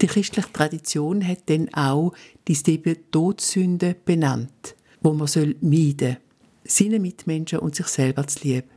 Die 0.00 0.06
christliche 0.06 0.52
Tradition 0.52 1.26
hat 1.26 1.42
dann 1.46 1.72
auch 1.72 2.12
die 2.46 2.54
sieben 2.54 2.96
Todsünden 3.10 3.96
benannt, 4.04 4.74
wo 5.00 5.12
man 5.12 5.26
soll 5.26 5.56
meiden 5.60 6.18
seine 6.66 7.00
Mitmenschen 7.00 7.58
und 7.58 7.74
sich 7.74 7.86
selber 7.86 8.26
zu 8.26 8.46
lieben. 8.46 8.68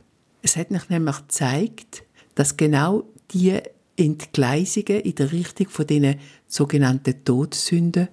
Es 0.42 0.56
hat 0.56 0.70
mich 0.70 0.88
nämlich 0.88 1.16
gezeigt, 1.16 2.04
dass 2.34 2.56
genau 2.56 3.04
die 3.32 3.58
Entgleisungen 3.96 5.00
in 5.00 5.14
der 5.14 5.32
Richtung 5.32 5.68
von 5.68 5.86
diesen 5.86 6.16
sogenannten 6.46 7.24
Todsünden 7.24 8.08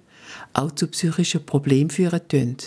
auch 0.52 0.72
zu 0.72 0.88
psychischen 0.88 1.46
Problemen 1.46 1.90
führen 1.90 2.20
können. 2.28 2.58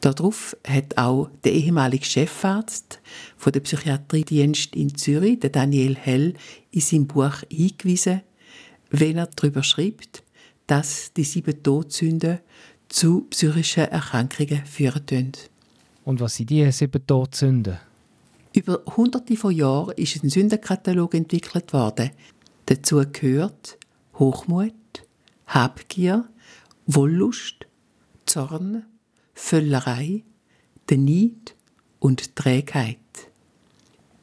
Darauf 0.00 0.56
hat 0.66 0.98
auch 0.98 1.30
der 1.44 1.52
ehemalige 1.52 2.04
Chefarzt 2.04 3.00
von 3.36 3.52
der 3.52 3.60
Psychiatriedienst 3.60 4.76
in 4.76 4.94
Zürich, 4.94 5.40
der 5.40 5.50
Daniel 5.50 5.96
Hell, 5.96 6.34
in 6.70 6.80
seinem 6.80 7.06
Buch 7.06 7.42
hingewiesen, 7.50 8.22
wenn 8.90 9.16
er 9.16 9.26
darüber 9.26 9.62
schreibt, 9.62 10.22
dass 10.66 11.12
die 11.16 11.24
sieben 11.24 11.62
Todsünden 11.62 12.40
zu 12.88 13.22
psychischen 13.30 13.84
Erkrankungen 13.84 14.64
führen 14.64 15.06
können. 15.06 15.32
Und 16.06 16.20
was 16.20 16.36
sind 16.36 16.50
die 16.50 16.70
sieben 16.70 17.04
Todsünden? 17.04 17.78
Über 18.54 18.80
hunderte 18.96 19.36
von 19.36 19.52
Jahren 19.52 19.92
ist 19.96 20.22
ein 20.22 20.30
Sündenkatalog 20.30 21.12
entwickelt 21.14 21.72
worden. 21.72 22.10
Dazu 22.66 23.02
gehört 23.10 23.76
Hochmut, 24.16 24.72
Habgier, 25.48 26.28
Wollust, 26.86 27.66
Zorn, 28.24 28.86
Völlerei, 29.34 30.22
Neid 30.88 31.56
und 31.98 32.36
Trägheit. 32.36 32.98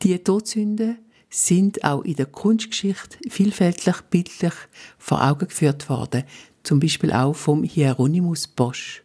Die 0.03 0.17
Todsünden 0.19 0.99
sind 1.29 1.83
auch 1.83 2.03
in 2.03 2.15
der 2.15 2.27
Kunstgeschichte 2.27 3.17
vielfältig 3.29 4.03
bildlich 4.09 4.53
vor 4.97 5.21
Augen 5.21 5.49
geführt 5.49 5.89
worden, 5.89 6.23
zum 6.63 6.79
Beispiel 6.79 7.11
auch 7.11 7.33
vom 7.33 7.63
Hieronymus 7.63 8.47
Bosch. 8.47 9.02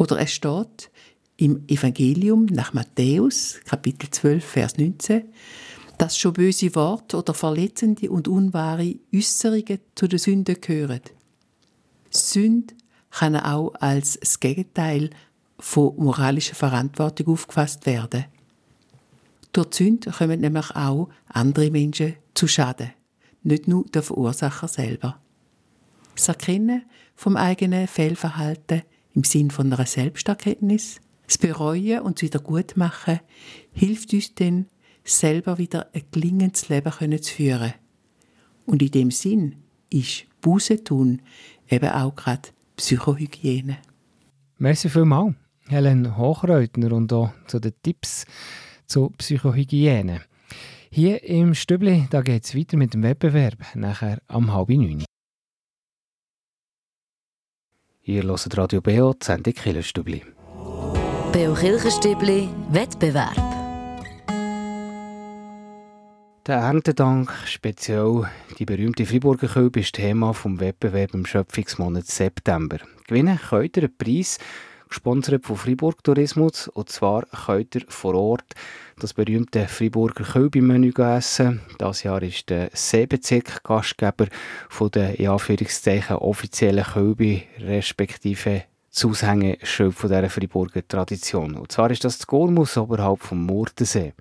Oder 0.00 0.18
es 0.18 0.32
steht 0.32 0.90
im 1.36 1.68
Evangelium 1.68 2.46
nach 2.46 2.72
Matthäus, 2.72 3.60
Kapitel 3.66 4.08
12, 4.08 4.42
Vers 4.42 4.78
19, 4.78 5.24
dass 5.98 6.16
schon 6.16 6.32
böse 6.32 6.74
Worte 6.74 7.18
oder 7.18 7.34
verletzende 7.34 8.10
und 8.10 8.26
unwahre 8.26 8.94
Äußerungen 9.14 9.78
zu 9.94 10.08
den 10.08 10.18
Sünden 10.18 10.58
gehören. 10.58 11.02
Sünde 12.08 12.72
kann 13.10 13.36
auch 13.36 13.74
als 13.74 14.18
das 14.18 14.40
Gegenteil 14.40 15.10
von 15.58 15.94
moralischer 15.96 16.54
Verantwortung 16.54 17.34
aufgefasst 17.34 17.84
werden. 17.84 18.24
Durch 19.52 19.74
Sünde 19.74 20.12
kommen 20.12 20.40
nämlich 20.40 20.70
auch 20.70 21.10
andere 21.28 21.70
Menschen 21.70 22.14
zu 22.32 22.48
Schaden, 22.48 22.92
nicht 23.42 23.68
nur 23.68 23.84
der 23.84 24.02
Verursacher 24.02 24.66
selber. 24.66 25.20
Das 26.14 26.28
Erkennen 26.28 26.86
vom 27.14 27.36
eigenen 27.36 27.86
Fehlverhalten 27.86 28.80
im 29.14 29.24
Sinn 29.24 29.50
von 29.50 29.72
einer 29.72 29.86
Selbsterkenntnis, 29.86 31.00
das 31.26 31.38
Bereuen 31.38 32.00
und 32.00 32.16
das 32.16 32.22
Wiedergutmachen 32.22 33.20
hilft 33.72 34.12
uns 34.12 34.34
dann, 34.34 34.66
selber 35.04 35.58
wieder 35.58 35.88
ein 35.94 36.02
gelingendes 36.10 36.68
Leben 36.68 37.22
zu 37.22 37.34
führen. 37.34 37.74
Und 38.66 38.82
in 38.82 38.90
dem 38.90 39.10
Sinn 39.10 39.56
ist 39.90 40.26
Buße 40.40 40.84
tun 40.84 41.22
eben 41.68 41.88
auch 41.90 42.14
gerade 42.14 42.48
Psychohygiene. 42.76 43.78
Merci 44.58 44.88
vielmals, 44.88 45.34
Helen 45.68 46.16
Hochreutner, 46.16 46.92
und 46.92 47.12
auch 47.12 47.32
zu 47.46 47.58
den 47.58 47.72
Tipps 47.82 48.24
zur 48.86 49.12
Psychohygiene. 49.12 50.22
Hier 50.90 51.22
im 51.22 51.54
Stübli 51.54 52.08
geht 52.10 52.44
es 52.44 52.56
weiter 52.56 52.76
mit 52.76 52.94
dem 52.94 53.02
Wettbewerb, 53.02 53.58
nachher 53.74 54.20
am 54.26 54.52
halb 54.52 54.70
neun. 54.70 55.04
Ihr 58.10 58.24
hört 58.24 58.58
Radio 58.58 58.80
BO, 58.80 59.12
die 59.12 59.24
Sendung 59.24 59.54
Killerstübli. 59.54 60.24
BO 61.32 61.54
Kirchenstübli, 61.54 62.48
Wettbewerb. 62.72 63.36
Der 66.44 66.56
Erntedank, 66.56 67.32
speziell 67.46 68.28
die 68.58 68.64
berühmte 68.64 69.06
Friburger 69.06 69.46
Kübe, 69.46 69.78
ist 69.78 69.94
Thema 69.94 70.34
vom 70.34 70.58
Wettbewerb 70.58 71.14
im 71.14 71.24
Schöpfungsmonat 71.24 72.06
September. 72.06 72.78
Gewinnen 73.06 73.38
könnt 73.48 73.76
ihr 73.76 73.84
einen 73.84 73.96
Preis, 73.96 74.38
gesponsert 74.88 75.46
von 75.46 75.56
Fribourg 75.56 76.02
Tourismus. 76.02 76.66
Und 76.66 76.88
zwar 76.88 77.26
könnt 77.46 77.76
ihr 77.76 77.84
vor 77.86 78.16
Ort 78.16 78.54
das 79.00 79.14
berühmte 79.14 79.66
Friburger 79.66 80.24
Kölbi-Menü 80.24 80.92
essen. 80.96 81.60
Das 81.78 82.02
Jahr 82.02 82.22
ist 82.22 82.50
der 82.50 82.70
Seebezirk 82.72 83.64
Gastgeber 83.64 84.26
von 84.68 84.90
der 84.90 85.18
in 85.18 85.28
Anführungszeichen 85.28 86.16
offiziellen 86.16 86.84
Kölbi, 86.84 87.42
respektive 87.58 88.64
Zushängeschild 88.90 89.94
von 89.94 90.10
dieser 90.10 90.28
Friburger 90.28 90.86
Tradition. 90.86 91.54
Und 91.54 91.72
zwar 91.72 91.90
ist 91.90 92.04
das 92.04 92.18
das 92.18 92.26
Gormus 92.26 92.76
oberhalb 92.76 93.22
vom 93.22 93.44
Murtensee. 93.46 94.12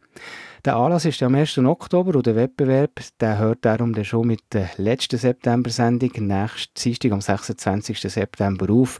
Der 0.63 0.75
Anlass 0.75 1.05
ist 1.05 1.21
am 1.23 1.35
1. 1.35 1.57
Oktober 1.59 2.15
und 2.15 2.25
der 2.25 2.35
Wettbewerb 2.35 2.99
der 3.19 3.37
hört 3.37 3.65
darum 3.65 3.93
dann 3.93 4.05
schon 4.05 4.27
mit 4.27 4.41
der 4.53 4.69
letzten 4.77 5.17
September-Sendung 5.17 6.11
nächsten 6.19 6.73
Dienstag 6.81 7.11
am 7.11 7.21
26. 7.21 7.99
September 7.99 8.71
auf. 8.71 8.99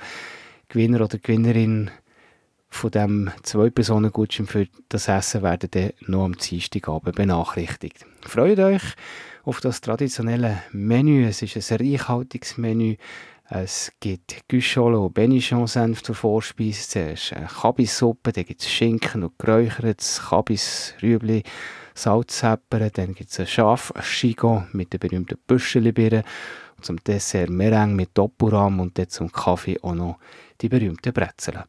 Gewinner 0.68 1.02
oder 1.02 1.18
Gewinnerin 1.18 1.90
von 2.70 2.92
dem 2.92 3.32
Zwei-Personen-Gutschein 3.44 4.48
für 4.48 4.68
das 4.90 5.08
Essen 5.08 5.44
werden 5.44 5.70
dann 5.72 5.92
noch 6.08 6.26
am 6.26 6.38
Dienstagabend 6.38 7.16
benachrichtigt. 7.16 8.06
Freut 8.22 8.60
euch 8.60 8.84
auf 9.44 9.60
das 9.62 9.82
traditionelle 9.82 10.62
Menü. 10.72 11.26
Es 11.26 11.42
ist 11.42 11.72
ein 11.72 11.78
reichhaltiges 11.78 12.58
Menü. 12.58 12.96
Es 13.52 13.92
gibt 14.00 14.48
Guicholo 14.48 15.08
und 15.08 15.16
Benichon-Senf 15.16 16.04
zur 16.04 16.14
Vorspeise. 16.14 16.88
Zuerst 16.88 17.34
eine 17.34 17.48
Kabissuppe, 17.48 18.32
dann 18.32 18.46
gibt 18.46 18.62
es 18.62 18.70
Schinken 18.70 19.24
und 19.24 19.40
geräuchertes 19.40 20.22
Kabis, 20.30 20.94
Rüebli, 21.02 21.42
Salzheppern. 21.96 22.92
Dann 22.94 23.16
gibt 23.16 23.32
es 23.32 23.40
ein 23.40 23.48
Schaf-Schigo 23.48 24.66
mit 24.72 24.94
den 24.94 25.00
berühmten 25.00 25.40
Büschelibirnen. 25.48 26.24
Und 26.78 26.86
zum 26.86 27.04
Dessert 27.04 27.50
Meringue 27.50 27.96
mit 27.96 28.12
Doppelrahm 28.14 28.80
und 28.80 28.98
dann 29.00 29.10
zum 29.10 29.32
Kaffee 29.32 29.80
auch 29.82 29.96
noch 29.96 30.20
die 30.62 30.70
berühmten 30.70 31.12
Brezeln. 31.12 31.64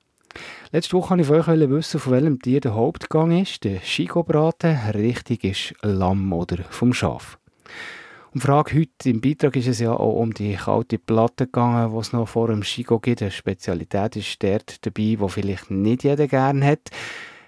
Letzte 0.73 0.97
Woche 0.97 1.11
wollte 1.11 1.23
ich 1.23 1.45
von 1.45 1.63
euch 1.63 1.71
wissen, 1.71 2.01
von 2.01 2.13
welchem 2.13 2.41
Tier 2.41 2.61
der 2.61 2.75
Hauptgang 2.75 3.41
ist. 3.41 3.65
Der 3.65 3.81
Schigobraten, 3.81 4.77
richtig 4.95 5.45
ist 5.45 5.75
Lamm 5.83 6.33
oder 6.33 6.59
vom 6.71 6.93
Schaf. 6.93 7.39
Die 8.33 8.39
Frage 8.39 8.79
heute 8.79 9.11
im 9.11 9.21
Beitrag 9.21 9.57
ist 9.57 9.67
es 9.67 9.81
ja 9.81 9.93
auch 9.93 10.21
um 10.21 10.33
die 10.33 10.55
kalte 10.55 10.99
Platte 10.99 11.47
gegangen, 11.47 11.93
die 11.93 11.99
es 11.99 12.13
noch 12.13 12.29
vor 12.29 12.47
dem 12.47 12.63
Schigo 12.63 13.01
gibt. 13.01 13.23
Eine 13.23 13.33
Spezialität 13.33 14.15
ist 14.15 14.41
dort 14.41 14.87
dabei, 14.87 15.17
die 15.21 15.29
vielleicht 15.29 15.73
nicht 15.73 16.05
jeder 16.05 16.29
gerne 16.29 16.65
hat. 16.65 16.91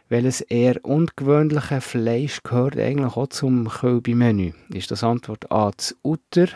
Welches 0.08 0.40
eher 0.40 0.84
ungewöhnliche 0.84 1.80
Fleisch 1.80 2.42
gehört 2.42 2.76
eigentlich 2.76 3.16
auch 3.16 3.28
zum 3.28 3.68
Kölbi-Menü? 3.68 4.52
Ist 4.74 4.90
das 4.90 5.04
Antwort 5.04 5.52
A 5.52 5.70
das 5.70 5.96
Utter 6.02 6.48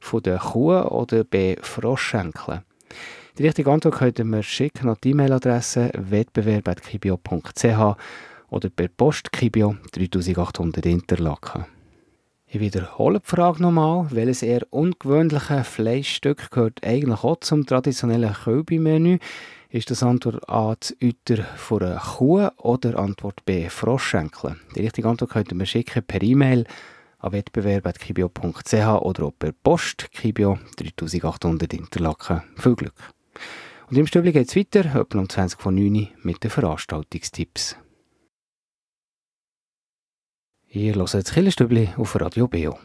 von 0.00 0.22
der 0.22 0.38
Kuh 0.38 0.72
oder 0.72 1.22
B 1.22 1.56
Froschschenkeln? 1.60 2.62
Die 3.36 3.44
richtige 3.44 3.72
Antwort 3.72 3.96
könnt 3.96 4.20
ihr 4.20 4.24
mir 4.24 4.44
schicken 4.44 4.88
an 4.88 4.96
die 5.02 5.10
E-Mail-Adresse 5.10 5.90
wettbewerb.kibio.ch 5.94 7.96
oder 8.48 8.70
per 8.70 8.86
Post 8.86 9.32
Kibio 9.32 9.74
3800 9.90 10.86
Interlaken. 10.86 11.64
Ich 12.46 12.60
wiederhole 12.60 13.18
die 13.18 13.26
Frage 13.26 13.60
nochmal. 13.60 14.06
Welches 14.10 14.44
eher 14.44 14.60
ungewöhnliche 14.70 15.64
Fleischstück 15.64 16.52
gehört 16.52 16.84
eigentlich 16.84 17.24
auch 17.24 17.40
zum 17.40 17.66
traditionellen 17.66 18.32
Kölbi-Menü? 18.32 19.18
Ist 19.68 19.90
das 19.90 20.04
Antwort 20.04 20.48
A 20.48 20.76
das 20.78 20.94
Euter 21.02 21.42
von 21.56 21.82
einer 21.82 21.98
Kuh 21.98 22.46
oder 22.58 23.00
Antwort 23.00 23.44
B 23.44 23.68
Froschschenkel? 23.68 24.58
Die 24.76 24.82
richtige 24.82 25.08
Antwort 25.08 25.32
könnt 25.32 25.50
ihr 25.50 25.56
mir 25.56 25.66
schicken 25.66 26.04
per 26.04 26.22
E-Mail 26.22 26.66
an 27.18 27.32
wettbewerb.kibio.ch 27.32 28.74
oder 28.74 29.24
auch 29.24 29.32
per 29.36 29.50
Post 29.50 30.12
Kibio 30.12 30.60
3800 30.76 31.74
Interlaken. 31.74 32.42
Viel 32.58 32.76
Glück! 32.76 33.13
Und 33.90 33.98
im 33.98 34.06
Stübli 34.06 34.32
geht 34.32 34.48
es 34.48 34.56
weiter, 34.56 35.00
etwa 35.00 35.18
um 35.18 35.28
20 35.28 35.60
von 35.60 35.74
9 35.74 36.08
mit 36.22 36.42
den 36.42 36.50
Veranstaltungstipps. 36.50 37.76
Ihr 40.68 40.94
hört 40.94 41.14
das 41.14 41.32
Killerstübli 41.32 41.90
auf 41.96 42.20
Radio 42.20 42.48
Beo. 42.48 42.78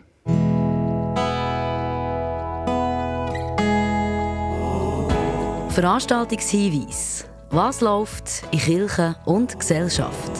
Veranstaltungshinweis. 5.69 7.25
Was 7.51 7.81
läuft 7.81 8.43
in 8.51 8.59
Kirche 8.59 9.15
und 9.25 9.57
Gesellschaft? 9.57 10.31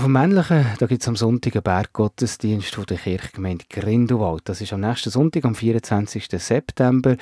Auf 0.00 0.06
dem 0.06 0.12
Männlichen 0.12 0.64
gibt 0.78 1.02
es 1.02 1.08
am 1.08 1.14
Sonntag 1.14 1.56
einen 1.56 1.62
Berggottesdienst 1.62 2.74
von 2.74 2.86
der 2.86 2.96
Kirchgemeinde 2.96 3.66
Grindelwald. 3.68 4.48
Das 4.48 4.62
ist 4.62 4.72
am 4.72 4.80
nächsten 4.80 5.10
Sonntag, 5.10 5.44
am 5.44 5.54
24. 5.54 6.26
September. 6.42 7.18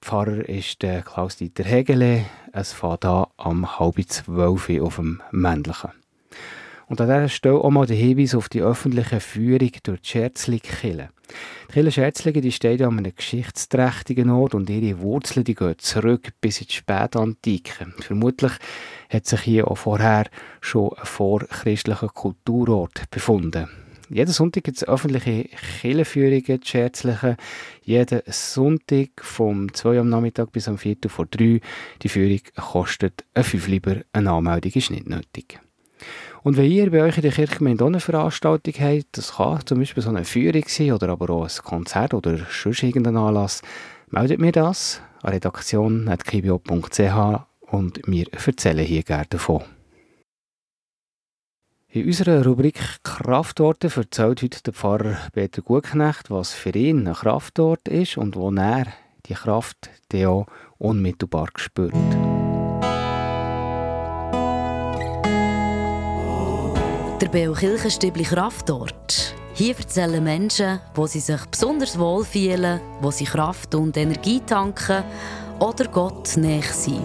Pfarrer 0.00 0.48
ist 0.48 0.80
der 0.80 1.02
Klaus-Dieter 1.02 1.64
Hegele. 1.64 2.24
Es 2.54 2.72
fährt 2.72 3.04
an 3.04 3.26
am 3.36 3.78
halb 3.78 3.96
zwölf 4.08 4.70
auf 4.80 4.96
dem 4.96 5.20
Männlichen. 5.30 5.90
Und 6.88 7.00
an 7.00 7.08
dieser 7.08 7.28
Stelle 7.28 7.56
auch 7.56 7.70
mal 7.70 7.86
der 7.86 7.96
Hinweis 7.96 8.34
auf 8.34 8.48
die 8.48 8.62
öffentliche 8.62 9.18
Führung 9.18 9.72
durch 9.82 10.00
die 10.00 10.08
Scherzlig-Kille. 10.08 11.08
Die 11.68 11.72
Kille 11.72 11.90
Scherzlige 11.90 12.40
die 12.40 12.52
steht 12.52 12.80
an 12.80 12.98
einem 12.98 13.14
geschichtsträchtigen 13.14 14.30
Ort 14.30 14.54
und 14.54 14.70
ihre 14.70 15.00
Wurzeln 15.00 15.44
die 15.44 15.56
gehen 15.56 15.78
zurück 15.78 16.28
bis 16.40 16.60
in 16.60 16.68
die 16.68 16.74
Spätantike. 16.74 17.86
Vermutlich 17.98 18.52
hat 19.10 19.26
sich 19.26 19.40
hier 19.40 19.68
auch 19.68 19.78
vorher 19.78 20.26
schon 20.60 20.92
ein 20.92 21.04
vorchristlicher 21.04 22.08
Kulturort 22.08 23.10
befunden. 23.10 23.68
Jeden 24.08 24.30
Sonntag 24.30 24.62
gibt 24.62 24.76
es 24.76 24.86
öffentliche 24.86 25.48
Kirchenführungen, 25.80 26.60
die 26.60 26.66
Scherzlichen. 26.68 27.36
Jeden 27.82 28.22
Sonntag 28.26 29.08
vom 29.20 29.74
2 29.74 29.98
am 29.98 30.08
Nachmittag 30.08 30.52
bis 30.52 30.68
am 30.68 30.78
4 30.78 30.98
vor 31.08 31.26
3. 31.26 31.60
Die 32.02 32.08
Führung 32.08 32.40
kostet 32.54 33.24
ein 33.34 33.42
5 33.42 33.66
lieber, 33.66 33.96
eine 34.12 34.30
Anmeldung 34.30 34.72
ist 34.72 34.92
nicht 34.92 35.08
nötig. 35.08 35.58
Und 36.46 36.56
wenn 36.56 36.70
ihr 36.70 36.88
bei 36.92 37.02
euch 37.02 37.16
in 37.16 37.22
der 37.22 37.32
Kirchgemeinde 37.32 37.82
auch 37.82 37.88
eine 37.88 37.98
Veranstaltung 37.98 38.74
habt, 38.78 39.18
das 39.18 39.34
kann 39.34 39.66
zum 39.66 39.80
Beispiel 39.80 40.00
so 40.00 40.10
eine 40.10 40.24
Führung 40.24 40.62
sein 40.68 40.92
oder 40.92 41.08
aber 41.08 41.28
auch 41.30 41.42
ein 41.42 41.64
Konzert 41.64 42.14
oder 42.14 42.38
sonst 42.48 42.84
irgendein 42.84 43.16
Anlass, 43.16 43.62
meldet 44.10 44.38
mir 44.38 44.52
das 44.52 45.00
an 45.22 45.32
redaktion.kibio.ch 45.32 47.72
und 47.72 48.00
wir 48.06 48.26
erzählen 48.32 48.86
hier 48.86 49.02
gerne 49.02 49.26
davon. 49.28 49.64
In 51.88 52.06
unserer 52.06 52.46
Rubrik 52.46 52.78
Kraftorte 53.02 53.88
erzählt 53.88 54.40
heute 54.40 54.62
der 54.62 54.72
Pfarrer 54.72 55.16
Peter 55.32 55.62
Gutknecht, 55.62 56.30
was 56.30 56.52
für 56.52 56.70
ihn 56.70 57.08
ein 57.08 57.14
Kraftort 57.14 57.88
ist 57.88 58.18
und 58.18 58.36
wo 58.36 58.52
er 58.52 58.86
die 59.26 59.34
Kraft 59.34 59.90
auch 60.14 60.46
unmittelbar 60.78 61.48
spürt. 61.56 61.92
Der 67.20 67.28
Beo 67.28 67.54
Kirchenstübli 67.54 68.24
Kraftort. 68.24 69.34
Hier 69.54 69.74
erzählen 69.74 70.22
Menschen, 70.22 70.80
wo 70.94 71.06
sie 71.06 71.20
sich 71.20 71.40
besonders 71.46 71.98
wohl 71.98 72.26
fühlen, 72.26 72.78
wo 73.00 73.10
sie 73.10 73.24
Kraft 73.24 73.74
und 73.74 73.96
Energie 73.96 74.40
tanken 74.40 75.02
oder 75.58 75.86
Gott 75.86 76.36
näher 76.36 76.62
sind. 76.62 77.02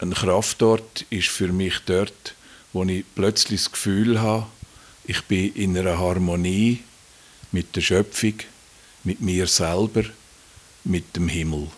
Ein 0.00 0.14
Kraftort 0.14 1.04
ist 1.10 1.28
für 1.28 1.48
mich 1.48 1.80
dort, 1.84 2.34
wo 2.72 2.84
ich 2.84 3.04
plötzlich 3.14 3.64
das 3.64 3.72
Gefühl 3.72 4.22
habe, 4.22 4.46
ich 5.04 5.20
bin 5.24 5.52
in 5.54 5.76
einer 5.76 5.98
Harmonie 5.98 6.82
mit 7.50 7.76
der 7.76 7.82
Schöpfung, 7.82 8.36
mit 9.04 9.20
mir 9.20 9.46
selber, 9.46 10.04
mit 10.82 11.14
dem 11.14 11.28
Himmel. 11.28 11.68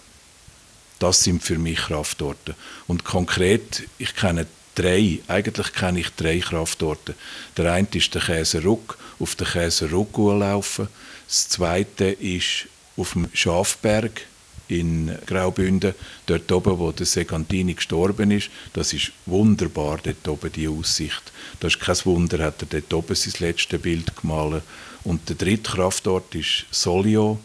Das 0.98 1.22
sind 1.24 1.42
für 1.42 1.58
mich 1.58 1.78
Kraftorte. 1.78 2.54
Und 2.86 3.04
konkret, 3.04 3.84
ich 3.98 4.14
kenne 4.14 4.46
drei, 4.74 5.20
eigentlich 5.28 5.72
kenne 5.72 6.00
ich 6.00 6.10
drei 6.10 6.38
Kraftorte. 6.38 7.14
Der 7.56 7.72
eine 7.72 7.88
ist 7.92 8.14
der 8.14 8.22
Käseruck, 8.22 8.98
auf 9.18 9.34
den 9.34 9.46
Käseruck 9.46 10.16
laufen. 10.16 10.88
Das 11.26 11.48
zweite 11.48 12.06
ist 12.06 12.66
auf 12.96 13.12
dem 13.12 13.28
Schafberg 13.32 14.26
in 14.68 15.16
Graubünden, 15.26 15.94
dort 16.26 16.50
oben, 16.50 16.78
wo 16.78 16.90
der 16.90 17.06
Segantini 17.06 17.74
gestorben 17.74 18.30
ist. 18.30 18.50
Das 18.72 18.92
ist 18.92 19.12
wunderbar, 19.26 19.98
dort 20.02 20.26
oben 20.26 20.52
die 20.52 20.68
Aussicht. 20.68 21.32
Das 21.60 21.74
ist 21.74 21.80
kein 21.80 21.96
Wunder, 22.04 22.42
hat 22.42 22.62
er 22.62 22.80
dort 22.80 22.94
oben 22.94 23.14
sein 23.14 23.34
letztes 23.40 23.80
Bild 23.80 24.16
gemalt. 24.16 24.62
Und 25.04 25.28
der 25.28 25.36
dritte 25.36 25.72
Kraftort 25.72 26.34
ist 26.34 26.64
Solio 26.70 27.38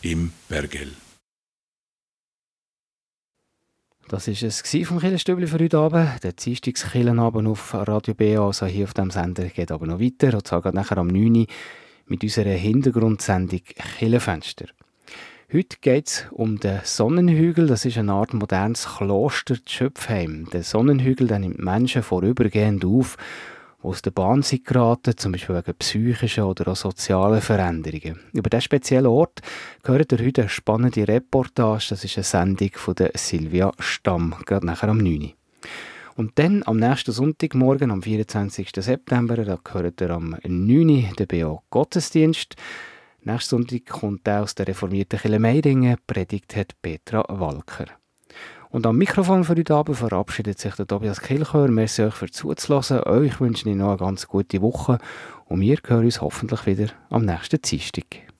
im 0.00 0.32
Bergell. 0.48 0.92
Das 4.08 4.28
war 4.28 4.34
es 4.48 4.62
vom 4.86 4.98
Killenstübli 5.00 5.46
für 5.46 5.58
heute 5.58 5.78
Abend. 5.78 6.22
Der 6.22 6.32
Dienstagskillenabend 6.32 7.48
auf 7.48 7.72
Radio 7.72 8.12
B, 8.12 8.36
also 8.36 8.66
hier 8.66 8.84
auf 8.84 8.92
dem 8.92 9.10
Sender, 9.10 9.46
geht 9.46 9.72
aber 9.72 9.86
noch 9.86 9.98
weiter. 9.98 10.34
Und 10.34 10.46
zwar 10.46 10.72
nachher 10.72 10.98
am 10.98 11.06
9 11.06 11.34
Uhr 11.34 11.46
mit 12.06 12.22
unserer 12.22 12.50
Hintergrundsendung 12.50 13.62
Killenfenster. 13.98 14.66
Heute 15.50 15.78
geht 15.80 16.08
es 16.08 16.26
um 16.32 16.60
den 16.60 16.80
Sonnenhügel. 16.84 17.66
Das 17.66 17.86
ist 17.86 17.96
eine 17.96 18.12
Art 18.12 18.34
modernes 18.34 18.86
Kloster 18.86 19.56
Schöpfheim. 19.66 20.48
Der 20.52 20.64
Sonnenhügel 20.64 21.26
der 21.26 21.38
nimmt 21.38 21.58
Menschen 21.58 22.02
vorübergehend 22.02 22.84
auf, 22.84 23.16
aus 23.84 24.00
der 24.02 24.12
Bahn 24.12 24.42
sind 24.42 24.64
geraten, 24.64 25.16
zum 25.16 25.32
Beispiel 25.32 25.56
wegen 25.56 25.74
psychischen 25.78 26.44
oder 26.44 26.68
auch 26.68 26.76
sozialen 26.76 27.40
Veränderungen. 27.40 28.18
Über 28.32 28.48
diesen 28.48 28.62
speziellen 28.62 29.06
Ort 29.06 29.40
gehört 29.82 30.12
ihr 30.12 30.24
heute 30.24 30.42
eine 30.42 30.48
spannende 30.48 31.06
Reportage. 31.06 31.88
Das 31.90 32.04
ist 32.04 32.16
eine 32.16 32.24
Sendung 32.24 32.70
von 32.74 32.94
der 32.94 33.10
Silvia 33.14 33.72
Stamm, 33.78 34.34
gerade 34.46 34.66
nachher 34.66 34.88
am 34.88 34.98
9. 34.98 35.22
Uhr. 35.22 35.30
Und 36.16 36.38
dann 36.38 36.62
am 36.64 36.78
nächsten 36.78 37.12
Sonntagmorgen, 37.12 37.90
am 37.90 38.02
24. 38.02 38.70
September, 38.74 39.36
da 39.36 39.58
gehört 39.62 40.00
ihr 40.00 40.10
am 40.10 40.36
9. 40.42 40.88
Uhr 40.88 41.14
den 41.18 41.26
BO 41.26 41.62
Gottesdienst. 41.70 42.56
Nächsten 43.22 43.50
Sonntag 43.50 43.86
kommt 43.86 44.26
er 44.28 44.42
aus 44.42 44.54
der 44.54 44.68
reformierten 44.68 45.18
Kirche 45.18 45.38
Meiringen, 45.38 45.96
predigt 46.06 46.56
hat 46.56 46.80
Petra 46.80 47.24
Walker. 47.28 47.86
Und 48.74 48.88
am 48.88 48.96
Mikrofon 48.96 49.44
für 49.44 49.54
heute 49.54 49.72
Abend 49.72 49.96
verabschiedet 49.96 50.58
sich 50.58 50.74
der 50.74 50.88
Tobias 50.88 51.20
Kilchör. 51.20 51.68
Merci 51.68 52.02
euch 52.02 52.14
für 52.14 52.28
zuzulassen. 52.28 53.04
Euch 53.04 53.38
wünsche 53.38 53.70
ich 53.70 53.76
noch 53.76 53.90
eine 53.90 53.98
ganz 53.98 54.26
gute 54.26 54.60
Woche 54.62 54.98
und 55.44 55.60
wir 55.60 55.78
hören 55.86 56.04
uns 56.04 56.20
hoffentlich 56.20 56.66
wieder 56.66 56.88
am 57.08 57.24
nächsten 57.24 57.62
Dienstag. 57.62 58.33